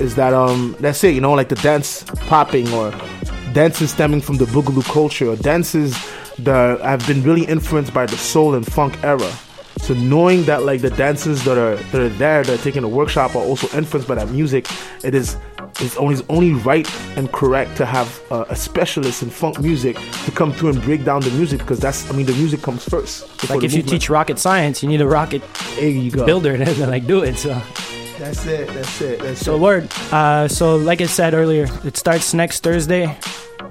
is 0.00 0.14
that 0.14 0.32
um 0.32 0.76
that's 0.80 1.02
it. 1.04 1.14
You 1.14 1.20
know, 1.20 1.32
like 1.32 1.48
the 1.48 1.56
dance 1.56 2.04
popping 2.28 2.72
or 2.72 2.92
dances 3.52 3.90
stemming 3.90 4.20
from 4.20 4.36
the 4.36 4.46
boogaloo 4.46 4.84
culture 4.84 5.28
or 5.28 5.36
dances 5.36 5.92
that 6.38 6.80
have 6.80 7.06
been 7.06 7.22
really 7.22 7.44
influenced 7.44 7.92
by 7.94 8.06
the 8.06 8.16
soul 8.16 8.54
and 8.54 8.66
funk 8.66 9.02
era. 9.02 9.30
So 9.78 9.94
knowing 9.94 10.44
that 10.44 10.62
like 10.64 10.80
the 10.80 10.90
dancers 10.90 11.44
that 11.44 11.58
are 11.58 11.76
that 11.76 12.00
are 12.00 12.08
there 12.08 12.42
that 12.42 12.58
are 12.58 12.62
taking 12.62 12.82
the 12.82 12.88
workshop 12.88 13.36
are 13.36 13.42
also 13.42 13.68
influenced 13.76 14.08
by 14.08 14.14
that 14.16 14.30
music, 14.30 14.66
it 15.04 15.14
is 15.14 15.36
it's 15.80 15.96
only, 15.96 16.14
it's 16.14 16.24
only 16.28 16.52
right 16.54 16.88
and 17.16 17.30
correct 17.32 17.76
to 17.76 17.86
have 17.86 18.20
uh, 18.30 18.46
a 18.48 18.56
specialist 18.56 19.22
in 19.22 19.30
funk 19.30 19.60
music 19.60 19.96
to 20.24 20.30
come 20.30 20.52
through 20.52 20.70
and 20.70 20.82
break 20.82 21.04
down 21.04 21.20
the 21.20 21.30
music 21.32 21.60
because 21.60 21.78
that's 21.78 22.10
I 22.10 22.16
mean 22.16 22.26
the 22.26 22.34
music 22.34 22.62
comes 22.62 22.84
first. 22.88 23.48
Like 23.50 23.62
if 23.62 23.74
you 23.74 23.82
teach 23.82 24.08
rocket 24.08 24.38
science, 24.38 24.82
you 24.82 24.88
need 24.88 25.00
a 25.00 25.06
rocket 25.06 25.42
There 25.76 25.88
you 25.88 26.10
go. 26.10 26.24
builder 26.24 26.56
to 26.64 26.86
like 26.86 27.06
do 27.06 27.22
it. 27.22 27.36
So. 27.36 27.60
That's 28.18 28.46
it. 28.46 28.68
That's 28.68 29.00
it. 29.00 29.20
That's 29.20 29.40
So 29.40 29.56
it. 29.56 29.60
word. 29.60 29.92
Uh, 30.10 30.48
so 30.48 30.76
like 30.76 31.00
I 31.00 31.06
said 31.06 31.34
earlier, 31.34 31.66
it 31.84 31.96
starts 31.96 32.32
next 32.34 32.62
Thursday, 32.62 33.16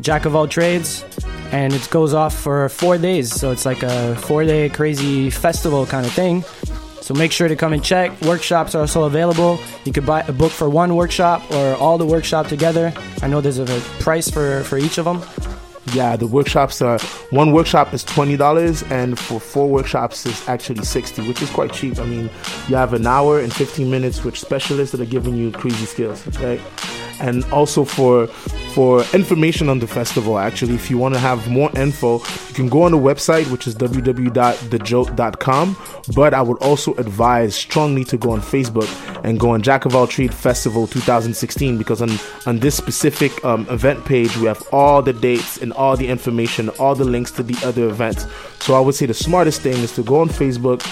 Jack 0.01 0.25
of 0.25 0.35
all 0.35 0.47
trades, 0.47 1.03
and 1.51 1.73
it 1.73 1.89
goes 1.89 2.13
off 2.13 2.35
for 2.35 2.69
four 2.69 2.97
days. 2.97 3.33
So 3.33 3.51
it's 3.51 3.65
like 3.65 3.83
a 3.83 4.15
four-day 4.15 4.69
crazy 4.69 5.29
festival 5.29 5.85
kind 5.85 6.05
of 6.05 6.11
thing. 6.11 6.43
So 7.01 7.13
make 7.13 7.31
sure 7.31 7.47
to 7.47 7.55
come 7.55 7.71
and 7.73 7.83
check. 7.83 8.19
Workshops 8.21 8.73
are 8.73 8.81
also 8.81 9.03
available. 9.03 9.59
You 9.83 9.91
could 9.93 10.05
buy 10.07 10.21
a 10.21 10.31
book 10.33 10.51
for 10.51 10.69
one 10.69 10.95
workshop 10.95 11.43
or 11.51 11.75
all 11.75 11.97
the 11.99 12.05
workshop 12.05 12.47
together. 12.47 12.91
I 13.21 13.27
know 13.27 13.41
there's 13.41 13.59
a 13.59 13.65
price 13.99 14.29
for 14.29 14.63
for 14.63 14.77
each 14.77 14.97
of 14.97 15.05
them. 15.05 15.21
Yeah, 15.93 16.15
the 16.15 16.27
workshops 16.27 16.81
are 16.81 16.99
one 17.29 17.51
workshop 17.51 17.93
is 17.93 18.03
twenty 18.03 18.37
dollars, 18.37 18.83
and 18.83 19.19
for 19.19 19.39
four 19.39 19.69
workshops 19.69 20.25
is 20.25 20.47
actually 20.49 20.83
sixty, 20.83 21.25
which 21.27 21.41
is 21.41 21.49
quite 21.51 21.71
cheap. 21.73 21.99
I 21.99 22.05
mean, 22.05 22.29
you 22.67 22.75
have 22.75 22.93
an 22.93 23.05
hour 23.05 23.39
and 23.39 23.53
fifteen 23.53 23.91
minutes 23.91 24.23
with 24.23 24.35
specialists 24.37 24.91
that 24.93 25.01
are 25.01 25.09
giving 25.09 25.35
you 25.35 25.51
crazy 25.51 25.85
skills, 25.85 26.25
right? 26.39 26.59
And 27.19 27.43
also 27.45 27.85
for 27.85 28.27
for 28.75 29.03
information 29.13 29.69
on 29.69 29.79
the 29.79 29.87
festival. 29.87 30.37
Actually, 30.37 30.75
if 30.75 30.91
you 30.91 30.97
want 30.97 31.13
to 31.13 31.19
have 31.19 31.49
more 31.49 31.71
info, 31.77 32.19
you 32.19 32.53
can 32.53 32.67
go 32.67 32.81
on 32.83 32.91
the 32.91 32.97
website, 32.97 33.49
which 33.49 33.67
is 33.67 33.75
www.thejoke.com. 33.75 35.77
But 36.13 36.33
I 36.33 36.41
would 36.41 36.57
also 36.57 36.93
advise 36.95 37.55
strongly 37.55 38.03
to 38.05 38.17
go 38.17 38.31
on 38.31 38.41
Facebook 38.41 38.89
and 39.23 39.39
go 39.39 39.51
on 39.51 39.61
Jack 39.61 39.85
of 39.85 39.95
All 39.95 40.07
Trade 40.07 40.33
Festival 40.33 40.87
2016 40.87 41.77
because 41.77 42.01
on 42.01 42.09
on 42.45 42.59
this 42.59 42.75
specific 42.75 43.45
um, 43.45 43.65
event 43.69 44.03
page 44.05 44.35
we 44.37 44.47
have 44.47 44.61
all 44.73 45.01
the 45.01 45.13
dates 45.13 45.61
and 45.61 45.71
all 45.73 45.95
the 45.95 46.07
information, 46.07 46.67
all 46.79 46.95
the 46.95 47.05
links 47.05 47.31
to 47.31 47.43
the 47.43 47.57
other 47.65 47.87
events. 47.87 48.27
So 48.59 48.75
I 48.75 48.81
would 48.81 48.95
say 48.95 49.05
the 49.05 49.13
smartest 49.13 49.61
thing 49.61 49.75
is 49.75 49.93
to 49.95 50.03
go 50.03 50.19
on 50.19 50.27
Facebook. 50.29 50.83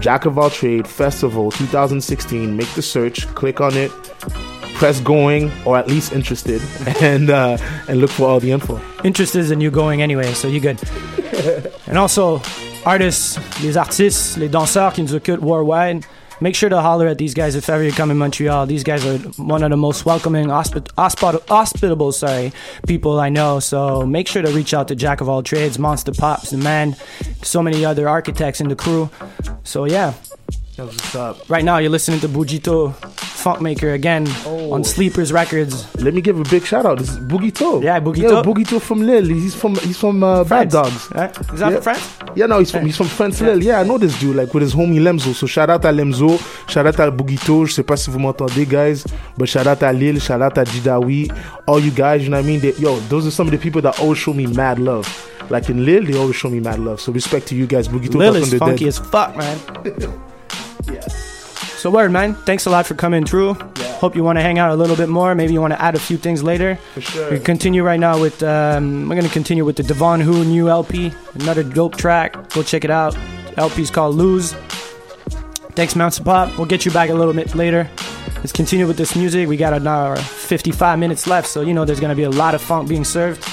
Jack 0.00 0.24
of 0.24 0.36
All 0.36 0.50
Trade 0.50 0.88
Festival 0.88 1.52
2016. 1.52 2.56
Make 2.56 2.68
the 2.74 2.82
search, 2.82 3.24
click 3.34 3.60
on 3.60 3.76
it, 3.76 3.92
press 4.78 5.00
going 5.00 5.50
or 5.64 5.76
at 5.76 5.88
least 5.88 6.12
interested, 6.12 6.60
and 7.00 7.30
uh, 7.30 7.58
and 7.88 8.00
look 8.00 8.10
for 8.10 8.28
all 8.28 8.40
the 8.40 8.52
info. 8.52 8.80
Interested 9.04 9.50
in 9.50 9.60
you 9.60 9.70
going 9.70 10.02
anyway, 10.02 10.32
so 10.34 10.48
you 10.48 10.60
good. 10.60 10.78
and 11.86 11.98
also, 11.98 12.40
artists, 12.84 13.38
les 13.62 13.76
artistes, 13.76 14.36
les 14.36 14.48
danseurs 14.48 14.92
qui 14.92 15.02
nous 15.02 15.14
occupent 15.14 15.42
worldwide, 15.42 16.06
make 16.40 16.54
sure 16.54 16.68
to 16.68 16.80
holler 16.80 17.06
at 17.06 17.18
these 17.18 17.34
guys 17.34 17.54
if 17.54 17.68
ever 17.68 17.82
you 17.82 17.92
come 17.92 18.10
in 18.10 18.18
Montreal. 18.18 18.66
These 18.66 18.84
guys 18.84 19.04
are 19.06 19.18
one 19.42 19.62
of 19.62 19.70
the 19.70 19.76
most 19.76 20.04
welcoming, 20.04 20.46
hospi- 20.46 20.88
hospi- 20.96 21.46
hospitable, 21.48 22.12
sorry, 22.12 22.52
people 22.86 23.18
I 23.18 23.28
know. 23.30 23.60
So 23.60 24.06
make 24.06 24.28
sure 24.28 24.42
to 24.42 24.50
reach 24.50 24.74
out 24.74 24.88
to 24.88 24.94
Jack 24.94 25.20
of 25.20 25.28
all 25.28 25.42
trades, 25.42 25.78
Monster 25.78 26.12
Pops, 26.12 26.50
the 26.50 26.58
man, 26.58 26.96
so 27.42 27.62
many 27.62 27.84
other 27.84 28.08
architects 28.08 28.60
in 28.60 28.68
the 28.68 28.76
crew. 28.76 29.08
So 29.64 29.84
yeah. 29.84 30.12
That's 30.76 30.92
what's 30.92 31.14
up. 31.14 31.48
Right 31.48 31.64
now, 31.64 31.78
you're 31.78 31.90
listening 31.90 32.20
to 32.20 32.28
Bujito 32.28 32.94
Funkmaker 33.46 33.94
again 33.94 34.28
on 34.44 34.84
Sleepers 34.84 35.32
Records. 35.32 35.86
Let 36.02 36.12
me 36.12 36.20
give 36.20 36.38
a 36.38 36.42
big 36.44 36.66
shout 36.66 36.84
out. 36.84 36.98
This 36.98 37.08
is 37.08 37.18
Boogie 37.18 37.54
Toe. 37.54 37.80
Yeah, 37.80 37.98
Boogie 37.98 38.18
Yeah, 38.18 38.64
Toe 38.64 38.78
from 38.78 39.00
Lille. 39.00 39.24
He's 39.24 39.54
from 39.54 39.76
he's 39.76 39.96
from 39.96 40.22
uh, 40.22 40.44
Bad. 40.44 40.68
Dogs. 40.68 41.10
Right? 41.12 41.30
Is 41.52 41.60
that 41.60 41.70
yeah. 41.70 41.70
from 41.70 41.82
France? 41.82 42.18
Yeah, 42.34 42.44
no, 42.46 42.58
he's 42.58 42.70
from 42.70 42.84
he's 42.84 42.96
from 42.96 43.06
France 43.06 43.40
Lille. 43.40 43.62
Yeah, 43.62 43.80
I 43.80 43.84
know 43.84 43.96
this 43.96 44.18
dude 44.20 44.36
like 44.36 44.52
with 44.52 44.64
his 44.64 44.74
homie 44.74 45.00
Lemzo. 45.00 45.32
So 45.32 45.46
shout 45.46 45.70
out 45.70 45.82
à 45.82 45.92
Lemzo, 45.92 46.38
shout 46.68 46.86
out 46.86 47.00
à 47.00 47.10
Boogie 47.10 47.38
Toe. 47.38 47.64
Je 47.64 47.72
sais 47.72 47.82
pas 47.82 47.96
si 47.96 48.10
vous 48.10 48.18
m'entendez, 48.18 48.66
guys, 48.66 49.04
but 49.38 49.46
shout 49.46 49.66
out 49.66 49.82
à 49.82 49.94
Lille, 49.94 50.20
shout 50.20 50.42
out 50.42 50.58
à 50.58 50.64
Jidawi, 50.64 51.30
all 51.66 51.80
you 51.80 51.90
guys. 51.90 52.22
You 52.24 52.28
know 52.28 52.36
what 52.36 52.44
I 52.44 52.48
mean? 52.48 52.60
They, 52.60 52.74
yo, 52.78 52.98
those 53.08 53.26
are 53.26 53.30
some 53.30 53.46
of 53.46 53.52
the 53.52 53.58
people 53.58 53.80
that 53.80 53.98
always 53.98 54.18
show 54.18 54.34
me 54.34 54.46
mad 54.46 54.78
love. 54.78 55.06
Like 55.48 55.70
in 55.70 55.86
Lille, 55.86 56.04
they 56.04 56.18
always 56.18 56.36
show 56.36 56.50
me 56.50 56.60
mad 56.60 56.80
love. 56.80 57.00
So 57.00 57.12
respect 57.12 57.46
to 57.46 57.54
you 57.54 57.66
guys, 57.66 57.88
Boogie 57.88 58.12
Toe. 58.12 58.18
Lil 58.18 58.36
is 58.36 58.50
from 58.50 58.58
the 58.58 58.58
funky 58.58 58.84
dead. 58.84 58.88
as 58.88 58.98
fuck, 58.98 59.36
man. 59.38 59.58
So 61.86 61.90
word, 61.90 62.10
man. 62.10 62.34
Thanks 62.34 62.66
a 62.66 62.70
lot 62.70 62.86
for 62.86 62.94
coming 62.94 63.24
through. 63.24 63.54
Hope 64.00 64.16
you 64.16 64.24
want 64.24 64.38
to 64.38 64.42
hang 64.42 64.58
out 64.58 64.70
a 64.70 64.74
little 64.74 64.96
bit 64.96 65.08
more. 65.08 65.34
Maybe 65.34 65.52
you 65.52 65.60
want 65.60 65.72
to 65.72 65.80
add 65.80 65.94
a 65.94 65.98
few 65.98 66.16
things 66.16 66.42
later. 66.42 66.76
For 66.94 67.00
sure. 67.00 67.30
We 67.30 67.38
continue 67.38 67.82
right 67.82 68.00
now 68.00 68.20
with. 68.20 68.42
Um, 68.42 69.08
we're 69.08 69.16
gonna 69.16 69.28
continue 69.28 69.64
with 69.64 69.76
the 69.76 69.82
Devon 69.82 70.20
Who 70.20 70.44
new 70.44 70.68
LP. 70.68 71.12
Another 71.34 71.62
dope 71.62 71.96
track. 71.96 72.50
Go 72.50 72.62
check 72.62 72.84
it 72.84 72.90
out. 72.90 73.16
LP's 73.56 73.90
called 73.90 74.16
Lose. 74.16 74.52
Thanks, 75.74 75.94
Monster 75.94 76.24
Pop. 76.24 76.56
We'll 76.56 76.66
get 76.66 76.84
you 76.84 76.90
back 76.90 77.10
a 77.10 77.14
little 77.14 77.34
bit 77.34 77.54
later. 77.54 77.88
Let's 78.36 78.52
continue 78.52 78.86
with 78.86 78.96
this 78.96 79.14
music. 79.14 79.48
We 79.48 79.56
got 79.56 79.72
another 79.72 80.16
55 80.20 80.98
minutes 80.98 81.26
left, 81.26 81.46
so 81.48 81.60
you 81.60 81.74
know 81.74 81.84
there's 81.84 82.00
gonna 82.00 82.14
be 82.14 82.24
a 82.24 82.30
lot 82.30 82.54
of 82.54 82.62
funk 82.62 82.88
being 82.88 83.04
served. 83.04 83.44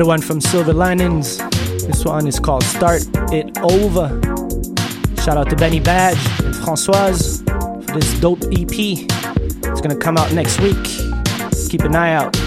Another 0.00 0.08
one 0.08 0.22
from 0.22 0.40
Silver 0.40 0.72
Linings. 0.72 1.36
This 1.36 2.06
one 2.06 2.26
is 2.26 2.40
called 2.40 2.62
Start 2.62 3.02
It 3.34 3.58
Over. 3.58 4.08
Shout 5.22 5.36
out 5.36 5.50
to 5.50 5.56
Benny 5.56 5.78
Badge 5.78 6.16
and 6.40 6.56
Francoise 6.56 7.42
for 7.42 7.98
this 7.98 8.18
dope 8.18 8.42
EP. 8.44 8.70
It's 8.72 9.80
gonna 9.82 9.94
come 9.94 10.16
out 10.16 10.32
next 10.32 10.58
week. 10.62 10.82
Keep 11.68 11.82
an 11.82 11.94
eye 11.94 12.14
out. 12.14 12.39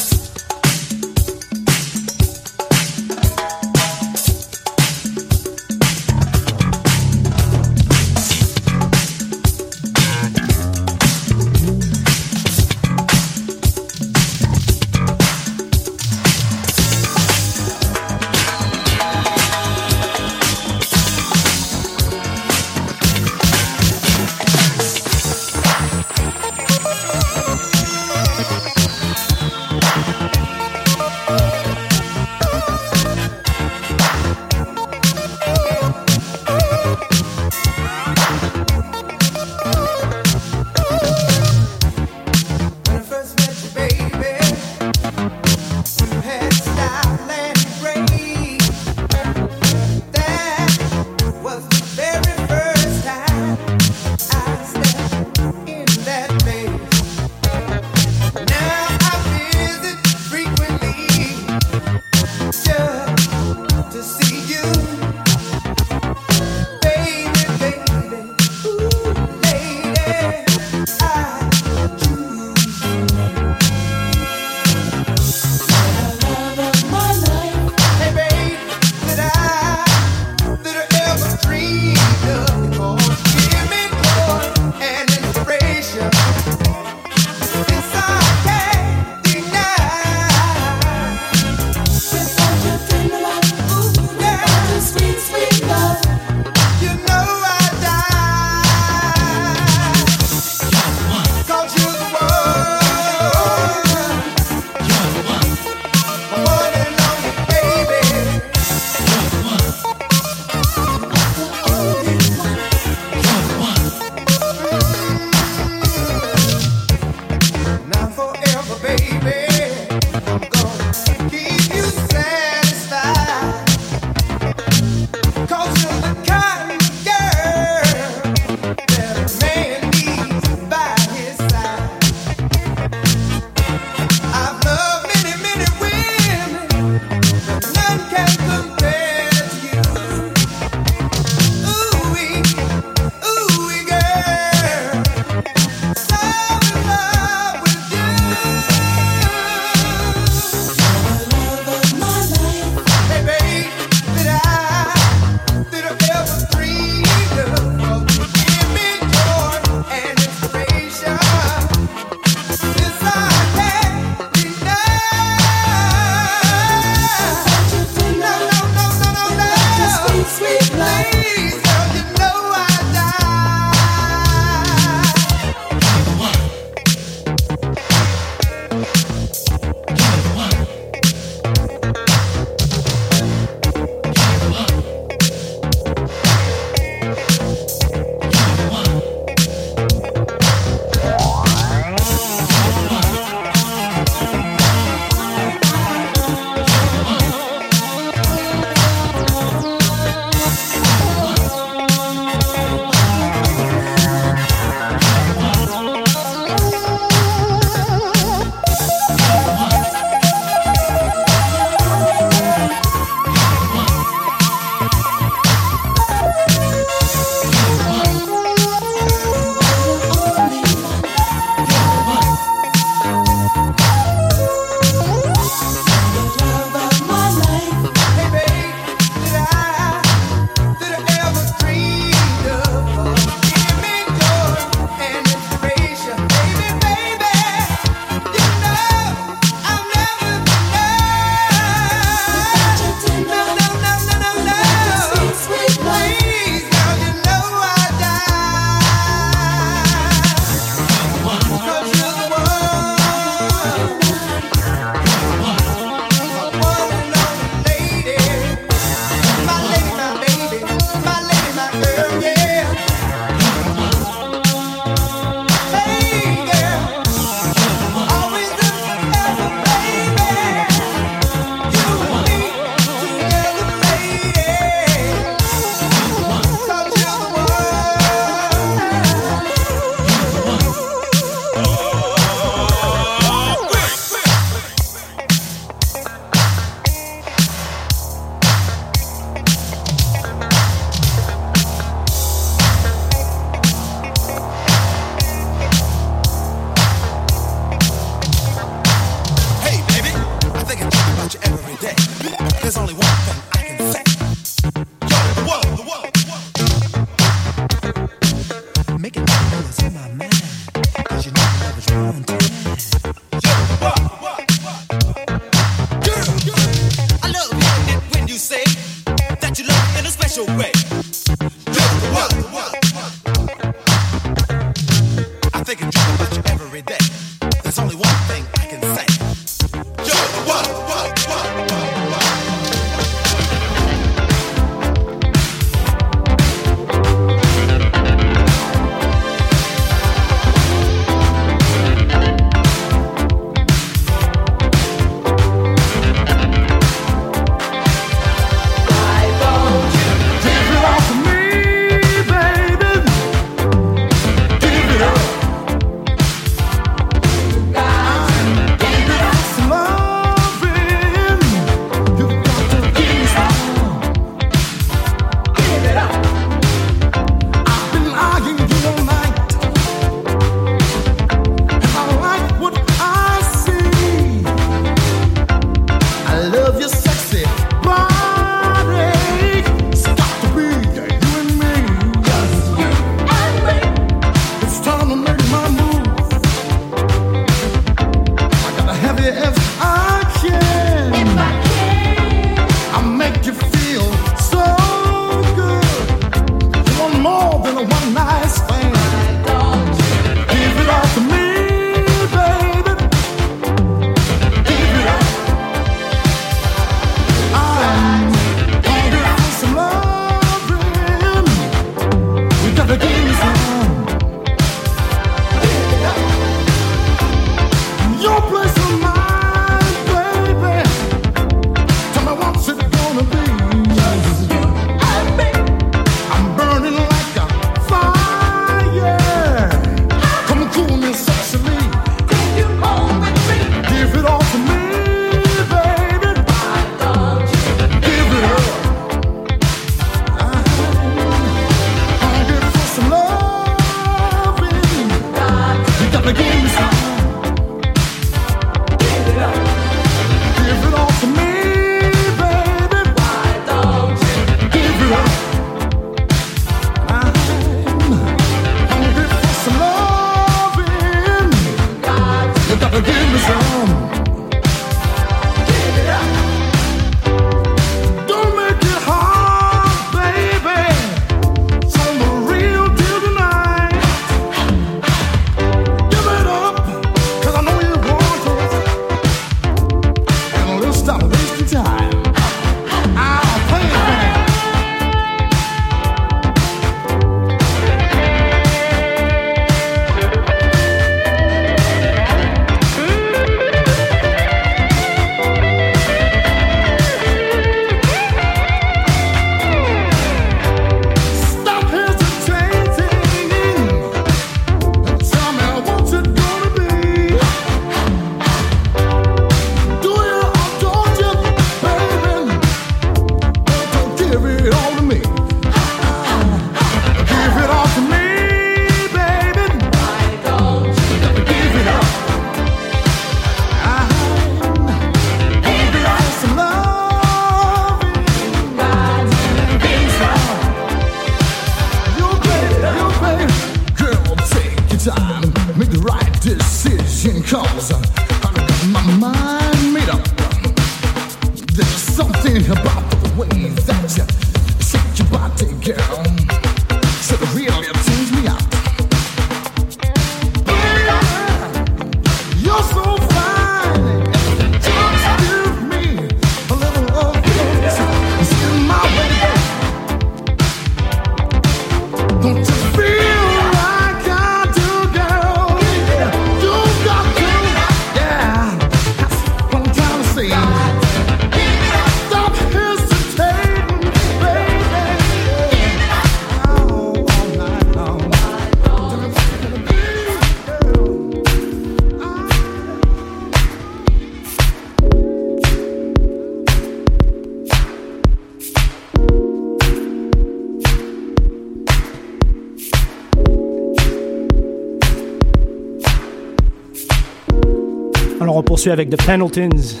Poursuit 598.78 598.92
avec 598.92 599.10
The 599.10 599.16
Pendletons. 599.16 600.00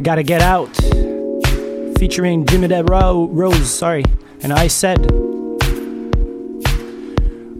Gotta 0.00 0.22
Get 0.22 0.42
Out. 0.42 0.70
featuring 1.98 2.46
Jimmy 2.46 2.68
Dead 2.68 2.88
Ro- 2.88 3.28
Rose, 3.32 3.68
sorry, 3.68 4.04
and 4.44 4.52
I 4.52 4.68
Said. 4.68 5.10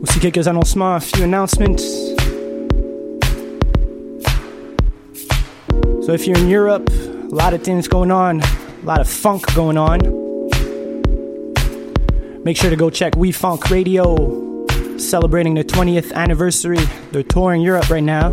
Aussi 0.01 0.20
quelques 0.20 0.47
annoncements, 0.47 1.05
a 1.05 1.16
few 1.16 1.24
announcements. 1.24 1.82
So 6.07 6.12
if 6.12 6.28
you're 6.28 6.39
in 6.39 6.48
Europe, 6.48 6.89
a 6.90 7.35
lot 7.35 7.52
of 7.52 7.65
things 7.65 7.89
going 7.89 8.12
on, 8.12 8.40
a 8.40 8.85
lot 8.85 9.01
of 9.01 9.09
funk 9.09 9.52
going 9.57 9.77
on. 9.77 9.98
Make 12.44 12.57
sure 12.57 12.70
to 12.70 12.77
go 12.77 12.89
check 12.89 13.16
We 13.16 13.32
Funk 13.32 13.69
Radio, 13.69 14.65
celebrating 14.97 15.55
their 15.55 15.65
20th 15.65 16.12
anniversary. 16.12 16.78
They're 17.11 17.24
touring 17.24 17.62
Europe 17.62 17.90
right 17.90 18.05
now. 18.05 18.31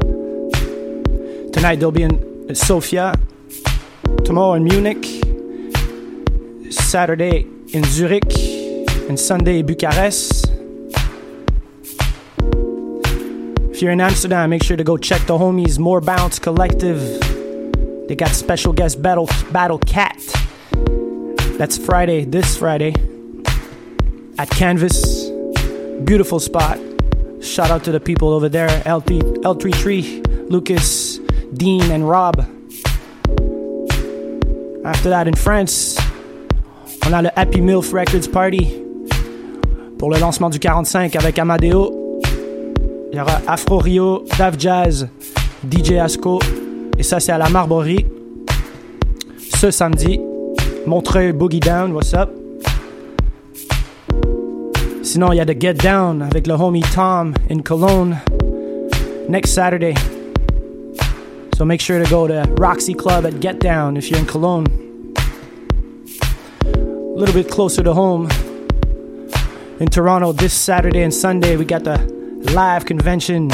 Tonight 1.68 1.80
they'll 1.82 1.92
be 1.92 2.04
in 2.04 2.56
Sofia, 2.56 3.14
tomorrow 4.24 4.54
in 4.54 4.64
Munich, 4.64 5.04
Saturday 6.72 7.46
in 7.74 7.84
Zurich, 7.84 8.24
and 9.10 9.20
Sunday 9.20 9.60
in 9.60 9.66
Bucharest. 9.66 10.46
If 13.70 13.82
you're 13.82 13.92
in 13.92 14.00
Amsterdam, 14.00 14.50
make 14.50 14.64
sure 14.64 14.78
to 14.78 14.84
go 14.86 14.96
check 14.96 15.28
the 15.28 15.38
homies 15.38 15.78
More 15.78 16.00
Bounce 16.00 16.40
Collective. 16.40 17.02
They 18.08 18.16
got 18.16 18.30
special 18.30 18.72
guest 18.72 19.02
Battle 19.02 19.28
Battle 19.52 19.80
Cat. 19.80 20.18
That's 21.58 21.78
Friday, 21.78 22.24
this 22.24 22.56
Friday, 22.56 22.94
at 24.40 24.50
Canvas. 24.52 25.30
Beautiful 26.06 26.40
spot. 26.40 26.80
Shout 27.42 27.72
out 27.72 27.84
to 27.84 27.92
the 27.92 28.00
people 28.00 28.30
over 28.30 28.48
there, 28.48 28.70
L3, 28.86 29.44
L33, 29.44 30.50
Lucas, 30.50 31.07
Dean, 31.54 31.92
and 31.92 32.08
Rob. 32.08 32.46
After 34.84 35.10
that, 35.10 35.28
in 35.28 35.36
France, 35.36 35.98
on 37.06 37.14
a 37.14 37.22
le 37.22 37.30
Happy 37.36 37.62
Milf 37.62 37.94
Records 37.94 38.30
Party 38.32 38.68
pour 39.98 40.12
le 40.12 40.20
lancement 40.20 40.50
du 40.50 40.60
45 40.60 41.16
avec 41.16 41.40
Amadeo. 41.40 42.22
Il 43.12 43.18
y 43.18 43.22
aura 43.22 43.42
Afro 43.48 43.80
Rio, 43.80 44.26
Dav 44.38 44.56
Jazz, 44.58 45.08
DJ 45.70 45.94
Asco, 45.94 46.40
et 46.98 47.04
ça 47.04 47.20
c'est 47.20 47.32
à 47.32 47.38
la 47.38 47.50
Marborie. 47.50 48.06
Ce 49.38 49.72
samedi, 49.72 50.20
Montreuil 50.86 51.32
Boogie 51.32 51.60
Down, 51.60 51.94
what's 51.94 52.14
up? 52.14 52.30
Sinon, 55.04 55.32
il 55.32 55.38
y 55.38 55.40
a 55.40 55.46
The 55.46 55.60
Get 55.60 55.76
Down 55.76 56.22
avec 56.22 56.48
le 56.48 56.54
homie 56.54 56.84
Tom 56.94 57.34
in 57.50 57.60
Cologne 57.60 58.18
next 59.30 59.54
Saturday. 59.54 59.94
So 61.58 61.66
make 61.66 61.82
sure 61.82 61.98
to 61.98 62.08
go 62.08 62.28
to 62.28 62.44
Roxy 62.60 62.94
Club 62.94 63.26
at 63.26 63.40
Get 63.40 63.58
Down 63.58 63.98
if 63.98 64.12
you're 64.12 64.20
in 64.20 64.28
Cologne. 64.28 64.68
A 66.64 66.78
little 67.18 67.34
bit 67.34 67.50
closer 67.50 67.82
to 67.82 67.96
home. 67.96 68.30
In 69.80 69.88
Toronto 69.88 70.34
this 70.34 70.54
Saturday 70.54 71.02
and 71.02 71.12
Sunday, 71.12 71.58
we 71.58 71.66
got 71.66 71.84
the 71.84 71.98
live 72.54 72.86
convention. 72.86 73.50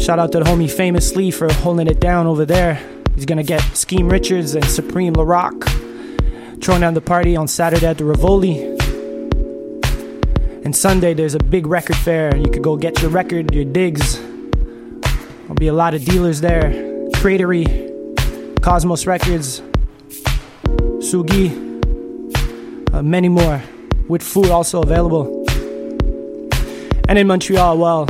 Shout 0.00 0.18
out 0.18 0.32
to 0.32 0.40
the 0.40 0.44
homie 0.44 0.68
Famous 0.68 1.14
Lee 1.14 1.30
for 1.30 1.46
holding 1.52 1.86
it 1.86 2.00
down 2.00 2.26
over 2.26 2.44
there. 2.44 2.82
He's 3.14 3.24
gonna 3.24 3.44
get 3.44 3.60
Skeme 3.74 4.10
Richards 4.10 4.56
and 4.56 4.64
Supreme 4.64 5.14
LaRock 5.14 5.62
throwing 6.60 6.80
down 6.80 6.94
the 6.94 7.00
party 7.00 7.36
on 7.36 7.46
Saturday 7.46 7.86
at 7.86 7.98
the 7.98 8.04
Rivoli. 8.04 8.64
And 10.64 10.74
Sunday, 10.74 11.14
there's 11.14 11.36
a 11.36 11.38
big 11.40 11.68
record 11.68 11.94
fair. 11.98 12.36
You 12.36 12.50
could 12.50 12.64
go 12.64 12.76
get 12.76 13.00
your 13.00 13.12
record, 13.12 13.54
your 13.54 13.64
digs. 13.64 14.20
There'll 15.42 15.56
be 15.56 15.66
a 15.66 15.72
lot 15.72 15.94
of 15.94 16.04
dealers 16.04 16.40
there. 16.40 16.70
Cratery, 17.16 17.66
Cosmos 18.62 19.06
Records, 19.06 19.60
Sugi, 21.02 21.50
uh, 22.94 23.02
many 23.02 23.28
more, 23.28 23.60
with 24.08 24.22
food 24.22 24.50
also 24.50 24.82
available. 24.82 25.44
And 27.08 27.18
in 27.18 27.26
Montreal, 27.26 27.76
well, 27.76 28.08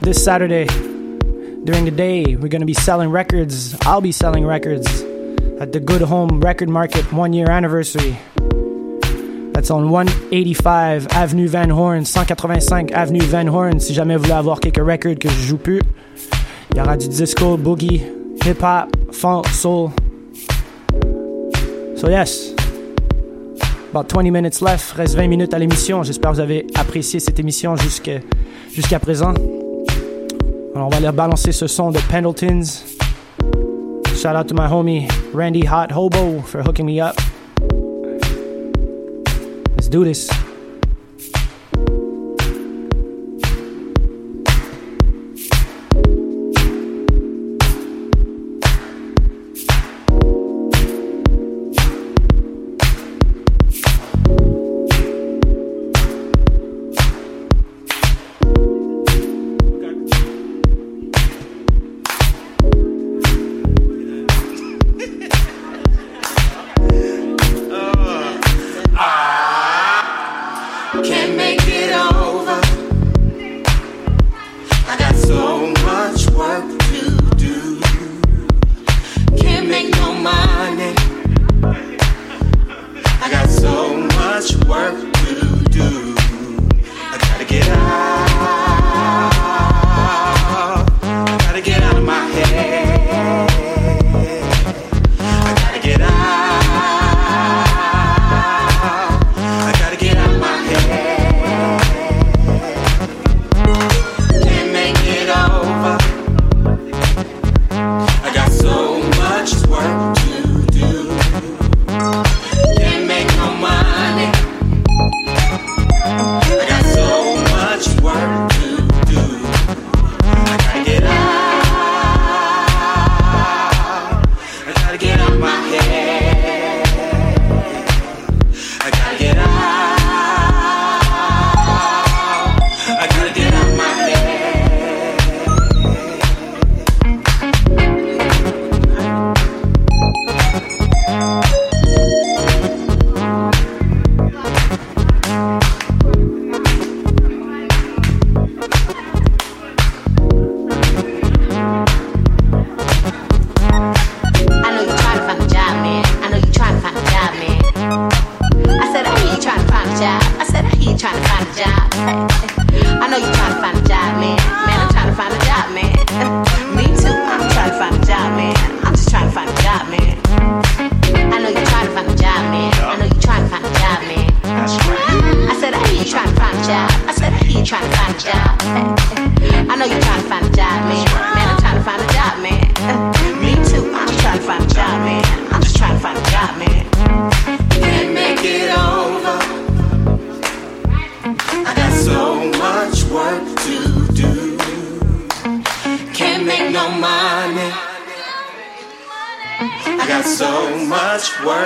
this 0.00 0.22
Saturday, 0.24 0.66
during 0.66 1.84
the 1.84 1.90
day, 1.90 2.36
we're 2.36 2.48
gonna 2.48 2.64
be 2.64 2.74
selling 2.74 3.10
records. 3.10 3.76
I'll 3.82 4.00
be 4.00 4.12
selling 4.12 4.46
records 4.46 4.86
at 5.60 5.72
the 5.72 5.80
Good 5.80 6.02
Home 6.02 6.40
Record 6.40 6.68
Market 6.68 7.12
one 7.12 7.32
year 7.32 7.50
anniversary. 7.50 8.16
That's 9.52 9.70
on 9.70 9.90
185 9.90 11.08
Avenue 11.08 11.48
Van 11.48 11.70
Horne, 11.70 12.04
185 12.04 12.92
Avenue 12.92 13.22
Van 13.22 13.48
Horne. 13.48 13.80
Si 13.80 13.94
jamais 13.94 14.16
vous 14.16 14.24
voulez 14.24 14.38
avoir 14.38 14.60
quelques 14.60 14.84
records 14.84 15.18
que 15.18 15.28
je 15.28 15.48
joue 15.48 15.58
plus, 15.58 15.80
il 16.76 16.94
y 16.94 16.98
du 16.98 17.08
disco, 17.08 17.56
boogie, 17.56 18.02
hip 18.44 18.62
hop, 18.62 18.94
funk, 19.10 19.46
soul. 19.48 19.90
So 21.96 22.10
yes, 22.10 22.52
about 23.90 24.12
20 24.12 24.30
minutes 24.30 24.60
left, 24.60 24.92
reste 24.92 25.14
20 25.14 25.26
minutes 25.28 25.54
à 25.54 25.58
l'émission. 25.58 26.02
J'espère 26.02 26.32
que 26.32 26.36
vous 26.36 26.42
avez 26.42 26.66
apprécié 26.74 27.18
cette 27.18 27.40
émission 27.40 27.76
jusqu'à 27.76 28.18
jusqu'à 28.70 28.98
présent. 28.98 29.32
Alors 30.74 30.88
on 30.88 30.90
va 30.90 30.98
aller 30.98 31.10
balancer 31.12 31.52
ce 31.52 31.66
son 31.66 31.92
de 31.92 31.98
Pendletons. 32.10 32.84
Shout 34.14 34.36
out 34.36 34.46
to 34.46 34.54
my 34.54 34.66
homie 34.70 35.08
Randy 35.32 35.66
Hot 35.66 35.90
Hobo 35.94 36.42
for 36.42 36.60
hooking 36.60 36.84
me 36.84 37.00
up. 37.00 37.16
Let's 39.76 39.88
do 39.88 40.04
this. 40.04 40.28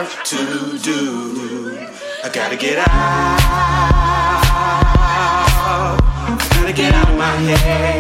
have 0.02 0.24
to 0.24 0.78
do. 0.78 1.76
I 2.24 2.30
gotta 2.32 2.56
get 2.56 2.78
out. 2.78 2.86
I 6.26 6.38
gotta 6.54 6.72
get 6.72 6.94
out 6.94 7.10
of 7.10 7.18
my 7.18 7.26
head. 7.26 7.99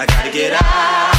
I 0.00 0.06
gotta 0.06 0.30
get 0.30 0.52
out. 0.52 1.17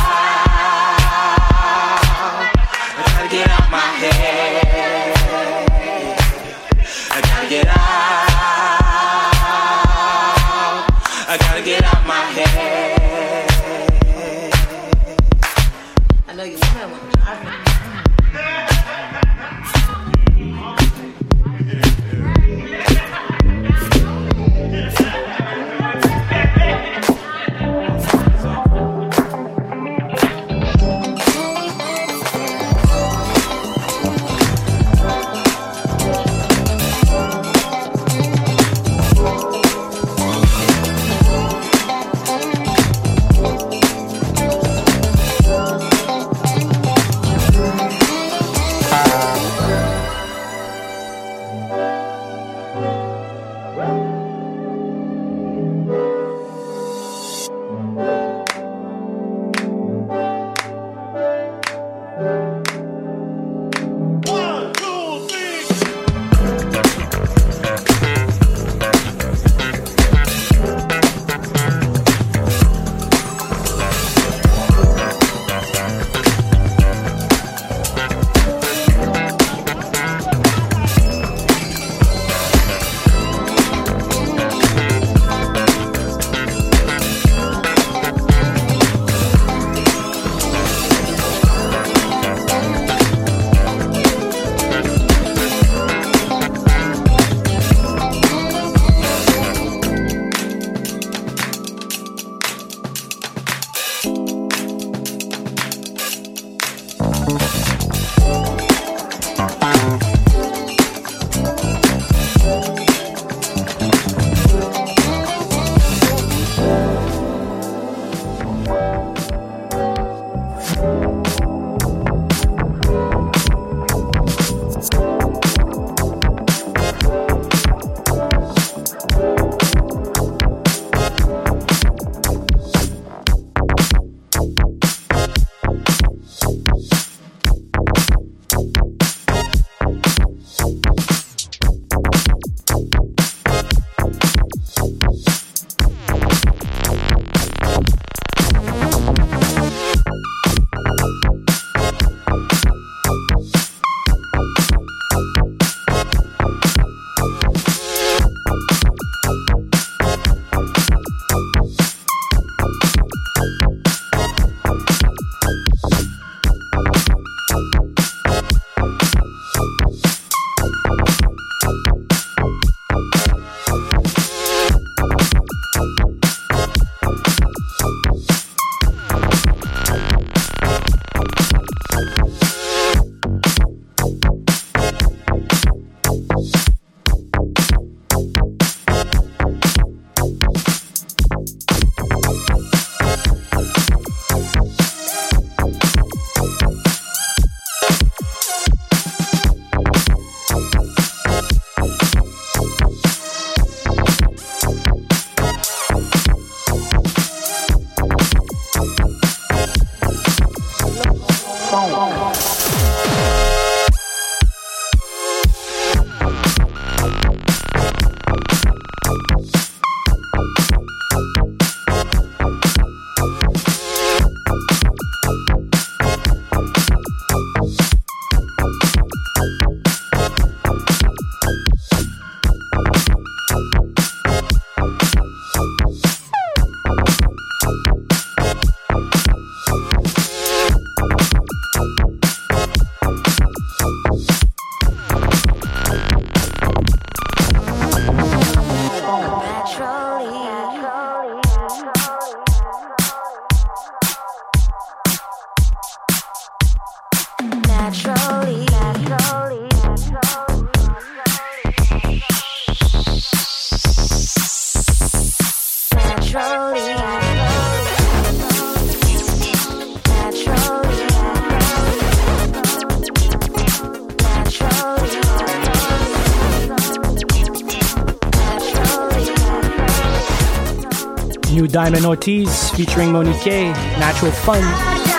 Diamond 281.90 282.06
Ortiz 282.06 282.70
featuring 282.76 283.12
Monique, 283.12 283.74
Natural 283.98 284.32
Fun. 284.32 285.19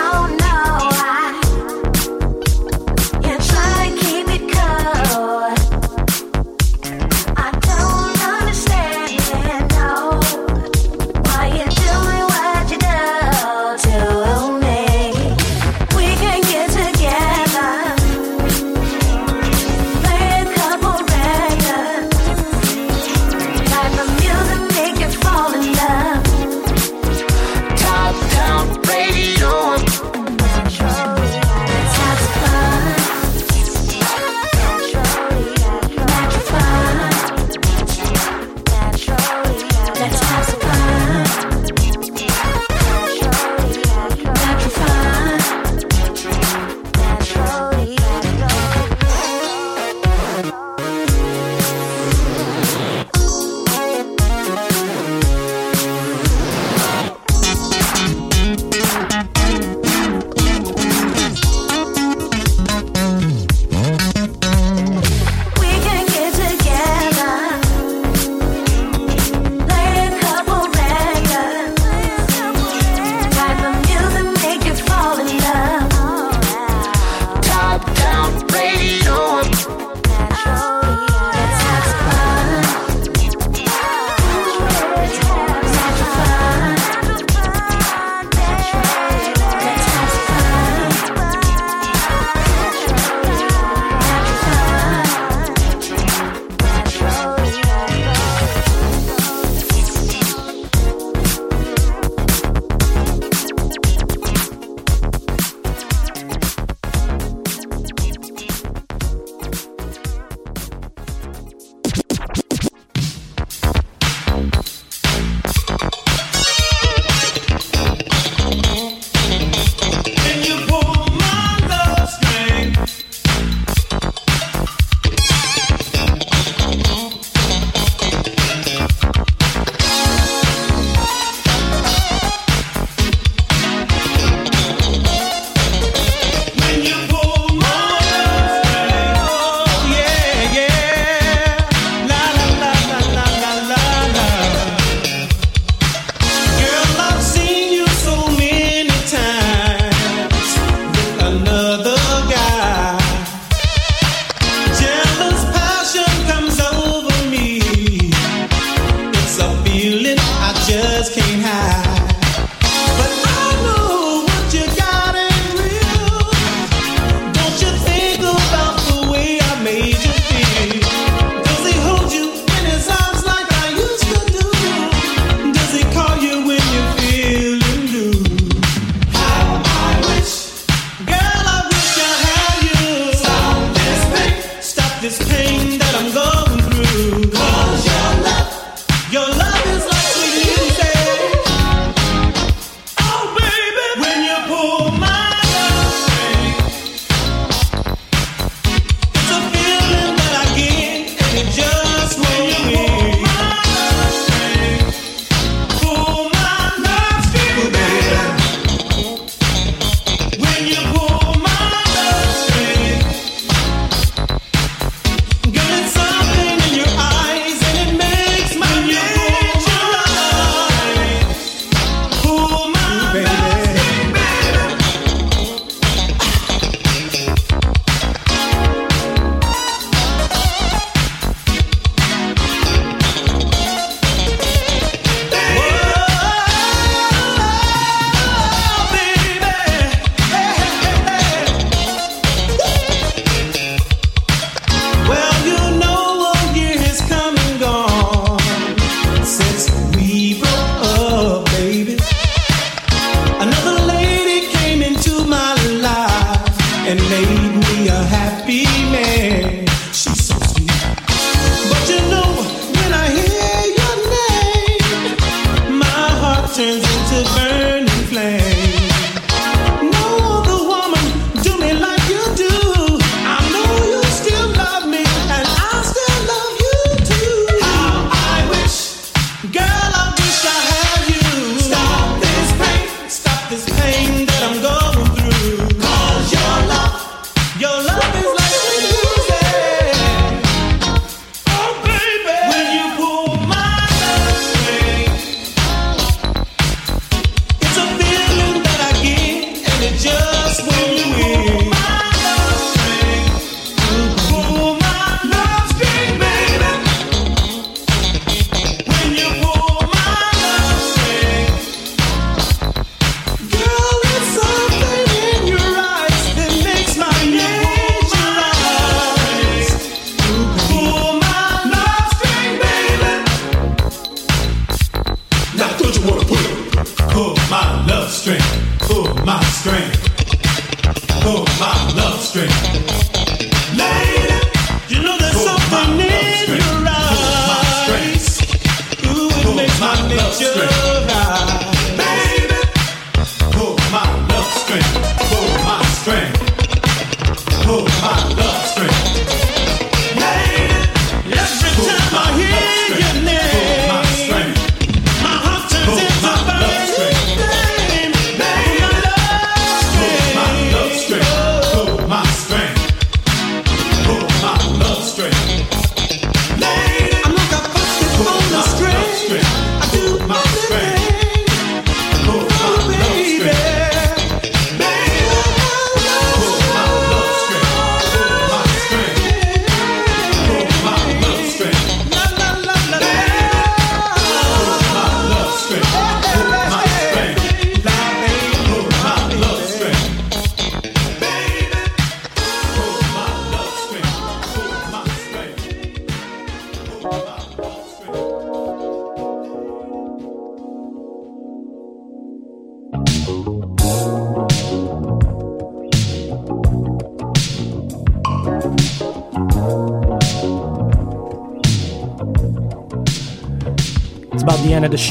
My 332.33 332.70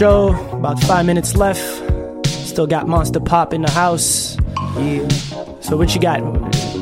show. 0.01 0.35
About 0.53 0.83
five 0.85 1.05
minutes 1.05 1.37
left. 1.37 1.61
Still 2.27 2.67
got 2.67 2.89
Monster 2.89 3.21
Pop 3.21 3.53
in 3.53 3.61
the 3.61 3.71
house. 3.71 4.35
Yeah. 4.79 5.07
So 5.61 5.77
what 5.77 5.95
you 5.95 6.01
got? 6.01 6.21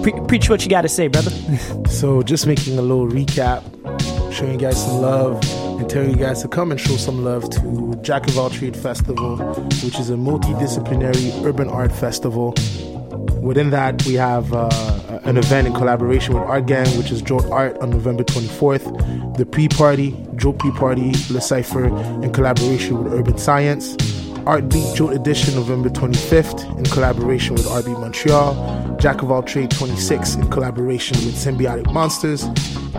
Pre- 0.04 0.20
preach 0.28 0.48
what 0.48 0.62
you 0.62 0.70
got 0.70 0.82
to 0.82 0.88
say, 0.88 1.08
brother. 1.08 1.32
So 1.88 2.22
just 2.22 2.46
making 2.46 2.78
a 2.78 2.82
little 2.82 3.08
recap, 3.08 3.62
showing 4.32 4.52
you 4.52 4.58
guys 4.58 4.80
some 4.84 5.00
love, 5.00 5.42
and 5.80 5.90
telling 5.90 6.10
you 6.10 6.16
guys 6.16 6.42
to 6.42 6.48
come 6.48 6.70
and 6.70 6.78
show 6.78 6.96
some 6.96 7.24
love 7.24 7.50
to 7.50 7.98
Jack 8.02 8.28
of 8.28 8.38
All 8.38 8.50
Trade 8.50 8.76
Festival, 8.76 9.36
which 9.82 9.98
is 9.98 10.10
a 10.10 10.14
multidisciplinary 10.14 11.44
urban 11.44 11.68
art 11.68 11.90
festival. 11.90 12.54
Within 13.42 13.70
that, 13.70 14.04
we 14.06 14.14
have 14.14 14.52
uh, 14.52 14.68
an 15.24 15.38
event 15.38 15.66
in 15.66 15.72
collaboration 15.72 16.34
with 16.34 16.44
Art 16.44 16.66
Gang, 16.66 16.86
which 16.98 17.10
is 17.10 17.20
Jolt 17.20 17.46
Art 17.46 17.76
on 17.78 17.90
November 17.90 18.22
24th. 18.22 19.36
The 19.38 19.46
pre-party, 19.46 20.10
Jolt 20.38 20.58
P 20.60 20.70
Party, 20.70 21.12
Le 21.30 21.40
Cypher, 21.40 21.86
in 22.22 22.32
collaboration 22.32 23.02
with 23.02 23.12
Urban 23.12 23.38
Science. 23.38 23.96
Art 24.46 24.68
Beat 24.70 24.94
Jolt 24.94 25.12
Edition 25.12 25.54
November 25.56 25.90
25th 25.90 26.78
in 26.78 26.84
collaboration 26.84 27.54
with 27.54 27.66
RB 27.66 28.00
Montreal. 28.00 28.96
Jack 28.98 29.20
of 29.22 29.30
All 29.30 29.42
Trade 29.42 29.70
26 29.70 30.36
in 30.36 30.48
collaboration 30.48 31.16
with 31.26 31.34
Symbiotic 31.34 31.92
Monsters. 31.92 32.48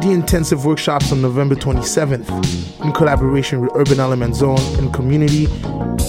The 0.02 0.12
Intensive 0.12 0.66
Workshops 0.66 1.12
on 1.12 1.22
November 1.22 1.56
27th 1.56 2.86
in 2.86 2.92
collaboration 2.92 3.62
with 3.62 3.72
Urban 3.74 4.00
Element 4.00 4.36
Zone 4.36 4.60
and 4.78 4.94
Community 4.94 5.48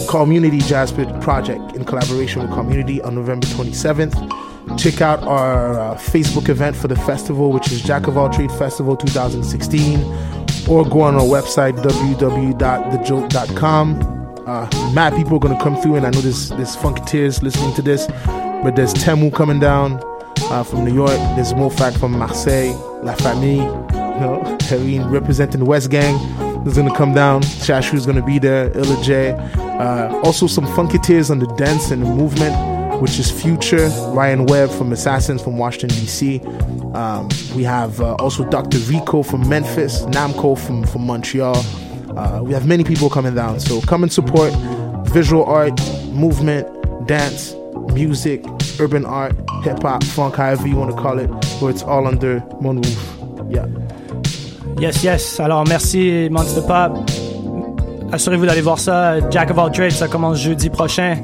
Community 0.09 0.59
Jazz 0.59 0.93
Project 0.93 1.75
in 1.75 1.85
collaboration 1.85 2.43
with 2.43 2.51
Community 2.53 3.01
on 3.01 3.15
November 3.15 3.47
27th. 3.47 4.15
Check 4.79 5.01
out 5.01 5.23
our 5.23 5.79
uh, 5.81 5.95
Facebook 5.97 6.49
event 6.49 6.77
for 6.77 6.89
the 6.89 6.97
festival, 6.97 7.51
which 7.51 7.73
is 7.73 7.83
Jack 7.83 8.07
of 8.07 8.17
All 8.17 8.29
Trade 8.29 8.53
Festival 8.53 8.97
2016, 8.97 10.01
or 10.69 10.85
go 10.89 11.03
on 11.03 11.15
our 11.15 11.21
website 11.23 11.77
www.thejolt.com. 11.83 14.19
Uh, 14.47 14.69
mad 14.93 15.15
people 15.15 15.37
are 15.37 15.41
gonna 15.41 15.61
come 15.63 15.77
through, 15.81 15.97
and 15.97 16.07
I 16.07 16.11
know 16.11 16.21
there's 16.21 16.49
there's 16.51 16.77
Funketeers 16.77 17.43
listening 17.43 17.75
to 17.75 17.83
this, 17.83 18.07
but 18.63 18.77
there's 18.77 18.95
Temu 18.95 19.33
coming 19.33 19.61
down 19.61 20.01
uh, 20.51 20.63
from 20.65 20.85
New 20.85 20.95
York. 20.95 21.11
There's 21.37 21.53
Mofak 21.53 21.99
from 21.99 22.13
Marseille, 22.13 22.75
La 23.03 23.15
Famille, 23.15 23.65
you 23.93 24.21
know, 24.21 24.43
Harine 24.69 25.11
representing 25.11 25.61
the 25.61 25.67
West 25.67 25.91
Gang 25.91 26.17
is 26.67 26.77
gonna 26.77 26.95
come 26.95 27.15
down. 27.15 27.43
Shashu's 27.43 28.07
gonna 28.07 28.25
be 28.25 28.39
there. 28.39 28.71
Illa 28.77 29.03
J. 29.03 29.33
Uh, 29.33 30.15
also 30.25 30.47
some 30.47 30.67
Funketeers 30.67 31.31
on 31.31 31.39
the 31.39 31.47
dance 31.55 31.91
and 31.91 32.03
the 32.03 32.07
movement, 32.07 32.55
which 33.01 33.19
is 33.19 33.31
Future, 33.31 33.89
Ryan 34.13 34.47
Webb 34.47 34.71
from 34.71 34.93
Assassins 34.93 35.43
from 35.43 35.57
Washington 35.57 35.89
D.C. 35.99 36.41
Um, 36.95 37.29
we 37.57 37.65
have 37.65 38.01
uh, 38.01 38.15
also 38.17 38.45
Dr. 38.49 38.79
Rico 38.79 39.23
from 39.23 39.49
Memphis, 39.49 40.03
Namco 40.07 40.59
from 40.59 40.85
from 40.85 41.07
Montreal. 41.07 41.57
Uh, 42.17 42.43
we 42.43 42.53
have 42.53 42.67
many 42.67 42.85
people 42.85 43.09
coming 43.09 43.35
down, 43.35 43.59
so 43.59 43.81
come 43.83 44.03
and 44.03 44.13
support 44.13 44.53
visual 45.09 45.45
art, 45.45 45.73
movement, 46.13 46.67
dance, 47.07 47.55
music, 47.95 48.45
urban 48.79 49.07
art, 49.07 49.35
hip 49.65 49.83
hop, 49.83 50.05
funk, 50.05 50.37
however 50.37 50.69
you 50.69 50.77
want 50.77 50.95
to 50.95 50.97
call 51.01 51.19
it, 51.19 51.29
where 51.61 51.71
it's 51.71 51.83
all 51.83 52.07
under 52.07 52.41
one 52.61 52.83
roof. 52.83 53.17
Yeah. 53.49 53.67
Yes, 54.79 55.03
yes. 55.03 55.41
Alors, 55.41 55.67
merci, 55.67 56.29
Monster 56.31 56.63
Pop. 56.67 56.99
Assurez-vous 58.13 58.47
d'aller 58.47 58.61
voir 58.63 58.79
ça. 58.79 59.21
Jack 59.31 59.51
of 59.51 59.59
All 59.59 59.71
Trades, 59.71 59.93
ça 59.93 60.09
commence 60.09 60.39
jeudi 60.39 60.69
prochain 60.69 61.17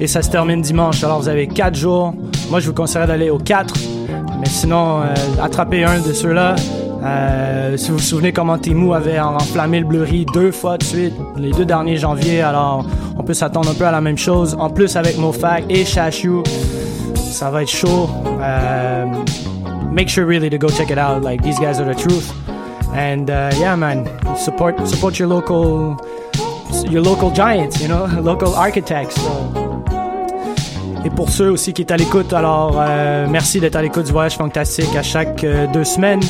et 0.00 0.06
ça 0.06 0.22
se 0.22 0.30
termine 0.30 0.62
dimanche. 0.62 1.04
Alors, 1.04 1.20
vous 1.20 1.28
avez 1.28 1.46
4 1.46 1.74
jours. 1.74 2.14
Moi, 2.50 2.60
je 2.60 2.66
vous 2.66 2.74
conseillerais 2.74 3.06
d'aller 3.06 3.30
aux 3.30 3.38
4. 3.38 3.74
Mais 4.40 4.48
sinon, 4.48 5.02
euh, 5.02 5.14
attrapez 5.42 5.84
un 5.84 6.00
de 6.00 6.12
ceux-là. 6.12 6.56
Euh, 7.02 7.76
si 7.76 7.90
vous 7.90 7.98
vous 7.98 8.02
souvenez 8.02 8.32
comment 8.32 8.58
Timu 8.58 8.94
avait 8.94 9.20
enflammé 9.20 9.80
le 9.80 9.86
Bleury 9.86 10.26
deux 10.34 10.50
fois 10.50 10.76
de 10.76 10.84
suite, 10.84 11.14
les 11.36 11.50
deux 11.50 11.64
derniers 11.64 11.96
janvier, 11.96 12.42
alors 12.42 12.84
on 13.18 13.22
peut 13.22 13.32
s'attendre 13.32 13.70
un 13.70 13.74
peu 13.74 13.86
à 13.86 13.90
la 13.90 14.00
même 14.00 14.18
chose. 14.18 14.56
En 14.58 14.68
plus, 14.68 14.96
avec 14.96 15.16
Mofac 15.18 15.64
et 15.68 15.84
Shashu, 15.84 16.42
ça 17.14 17.50
va 17.50 17.62
être 17.62 17.70
chaud. 17.70 18.08
Euh, 18.42 19.06
make 19.92 20.08
sure 20.08 20.26
really 20.26 20.50
to 20.50 20.58
go 20.58 20.68
check 20.68 20.90
it 20.90 20.98
out. 20.98 21.22
Like, 21.22 21.42
these 21.42 21.58
guys 21.58 21.78
are 21.80 21.86
the 21.86 21.98
truth. 21.98 22.32
And 22.94 23.30
uh, 23.30 23.50
yeah, 23.58 23.76
man, 23.76 24.06
support 24.36 24.86
support 24.86 25.18
your 25.18 25.28
local 25.28 25.96
your 26.90 27.02
local 27.02 27.30
giants, 27.30 27.80
you 27.80 27.88
know, 27.88 28.06
local 28.22 28.54
architects. 28.54 29.16
Et 31.04 31.10
pour 31.10 31.30
ceux 31.30 31.50
aussi 31.50 31.72
qui 31.72 31.82
est 31.82 31.90
à 31.90 31.96
l'écoute, 31.96 32.32
alors 32.32 32.76
euh, 32.78 33.26
merci 33.28 33.58
d'être 33.58 33.76
à 33.76 33.82
l'écoute 33.82 34.04
du 34.04 34.12
Voyage 34.12 34.36
Fantastique 34.36 34.94
à 34.94 35.02
chaque 35.02 35.44
euh, 35.44 35.66
deux 35.72 35.84
semaines. 35.84 36.20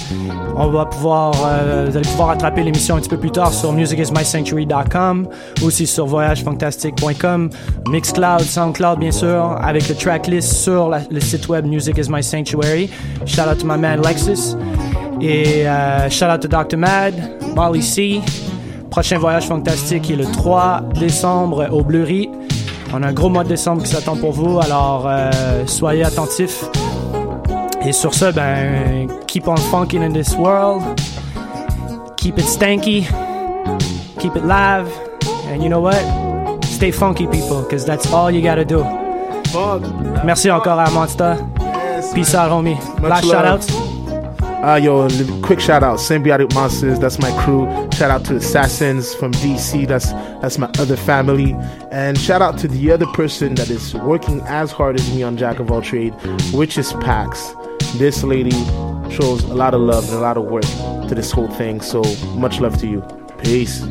On 0.56 0.68
va 0.68 0.86
pouvoir, 0.86 1.32
euh, 1.44 1.86
vous 1.88 1.96
allez 1.96 2.08
pouvoir 2.08 2.30
attraper 2.30 2.62
l'émission 2.62 2.94
un 2.94 3.00
petit 3.00 3.08
peu 3.08 3.16
plus 3.16 3.32
tard 3.32 3.52
sur 3.52 3.72
musicismysanctuary.com, 3.72 5.28
aussi 5.64 5.86
sur 5.86 6.06
voyagefantastique.com, 6.06 7.50
Mixcloud, 7.88 8.42
Soundcloud 8.42 9.00
bien 9.00 9.10
sûr, 9.10 9.56
avec 9.60 9.88
le 9.88 9.94
tracklist 9.96 10.52
sur 10.52 10.90
le 11.10 11.20
site 11.20 11.48
web 11.48 11.66
Music 11.66 11.98
is 11.98 12.08
My 12.08 12.22
Sanctuary. 12.22 12.90
Shout 13.26 13.48
out 13.50 13.58
to 13.58 13.66
my 13.66 13.76
man 13.76 14.00
Lexus. 14.00 14.56
Et 15.20 15.66
euh, 15.66 16.08
shout 16.08 16.26
out 16.26 16.40
to 16.40 16.48
Dr. 16.48 16.76
Mad, 16.76 17.14
Molly 17.56 17.82
C. 17.82 18.20
Prochain 18.90 19.18
voyage 19.18 19.46
fantastique 19.46 20.10
est 20.10 20.16
le 20.16 20.24
3 20.24 20.82
décembre 20.98 21.68
au 21.72 21.82
Bleury. 21.82 22.28
On 22.92 23.02
a 23.02 23.08
un 23.08 23.12
gros 23.12 23.28
mois 23.28 23.44
de 23.44 23.48
décembre 23.48 23.82
qui 23.82 23.90
s'attend 23.90 24.16
pour 24.16 24.32
vous, 24.32 24.58
alors 24.60 25.04
euh, 25.06 25.30
soyez 25.66 26.04
attentifs. 26.04 26.64
Et 27.84 27.92
sur 27.92 28.14
ce, 28.14 28.32
ben, 28.32 29.08
keep 29.26 29.48
on 29.48 29.56
funking 29.56 30.02
in 30.02 30.12
this 30.12 30.36
world. 30.36 30.82
Keep 32.16 32.38
it 32.38 32.46
stanky. 32.46 33.06
Keep 34.18 34.36
it 34.36 34.44
live. 34.44 34.88
And 35.48 35.62
you 35.62 35.68
know 35.68 35.80
what? 35.80 36.00
Stay 36.64 36.90
funky, 36.90 37.26
people, 37.26 37.62
because 37.62 37.84
that's 37.84 38.12
all 38.12 38.30
you 38.30 38.42
gotta 38.42 38.64
do. 38.64 38.84
Merci 40.24 40.50
encore 40.50 40.78
à 40.78 40.90
Monster. 40.90 41.36
Peace 42.14 42.34
out, 42.34 42.50
homie. 42.50 42.76
Last 43.02 43.24
shout 43.24 43.44
outs. 43.44 43.79
Uh, 44.62 44.76
yo, 44.76 45.08
quick 45.40 45.58
shout 45.58 45.82
out, 45.82 45.98
Symbiotic 45.98 46.52
Monsters. 46.52 46.98
That's 46.98 47.18
my 47.18 47.30
crew. 47.42 47.66
Shout 47.94 48.10
out 48.10 48.26
to 48.26 48.36
Assassins 48.36 49.14
from 49.14 49.32
DC. 49.32 49.88
That's 49.88 50.12
that's 50.42 50.58
my 50.58 50.70
other 50.78 50.96
family. 50.96 51.54
And 51.90 52.18
shout 52.18 52.42
out 52.42 52.58
to 52.58 52.68
the 52.68 52.92
other 52.92 53.06
person 53.06 53.54
that 53.54 53.70
is 53.70 53.94
working 53.94 54.42
as 54.42 54.70
hard 54.70 54.96
as 54.96 55.14
me 55.14 55.22
on 55.22 55.38
Jack 55.38 55.60
of 55.60 55.70
All 55.70 55.80
Trade, 55.80 56.12
which 56.52 56.76
is 56.76 56.92
Pax. 56.94 57.54
This 57.94 58.22
lady 58.22 58.50
shows 59.10 59.42
a 59.44 59.54
lot 59.54 59.72
of 59.72 59.80
love 59.80 60.04
and 60.08 60.18
a 60.18 60.20
lot 60.20 60.36
of 60.36 60.44
work 60.44 60.64
to 61.08 61.14
this 61.14 61.30
whole 61.30 61.48
thing. 61.48 61.80
So 61.80 62.02
much 62.36 62.60
love 62.60 62.76
to 62.80 62.86
you. 62.86 63.00
Peace. 63.42 63.82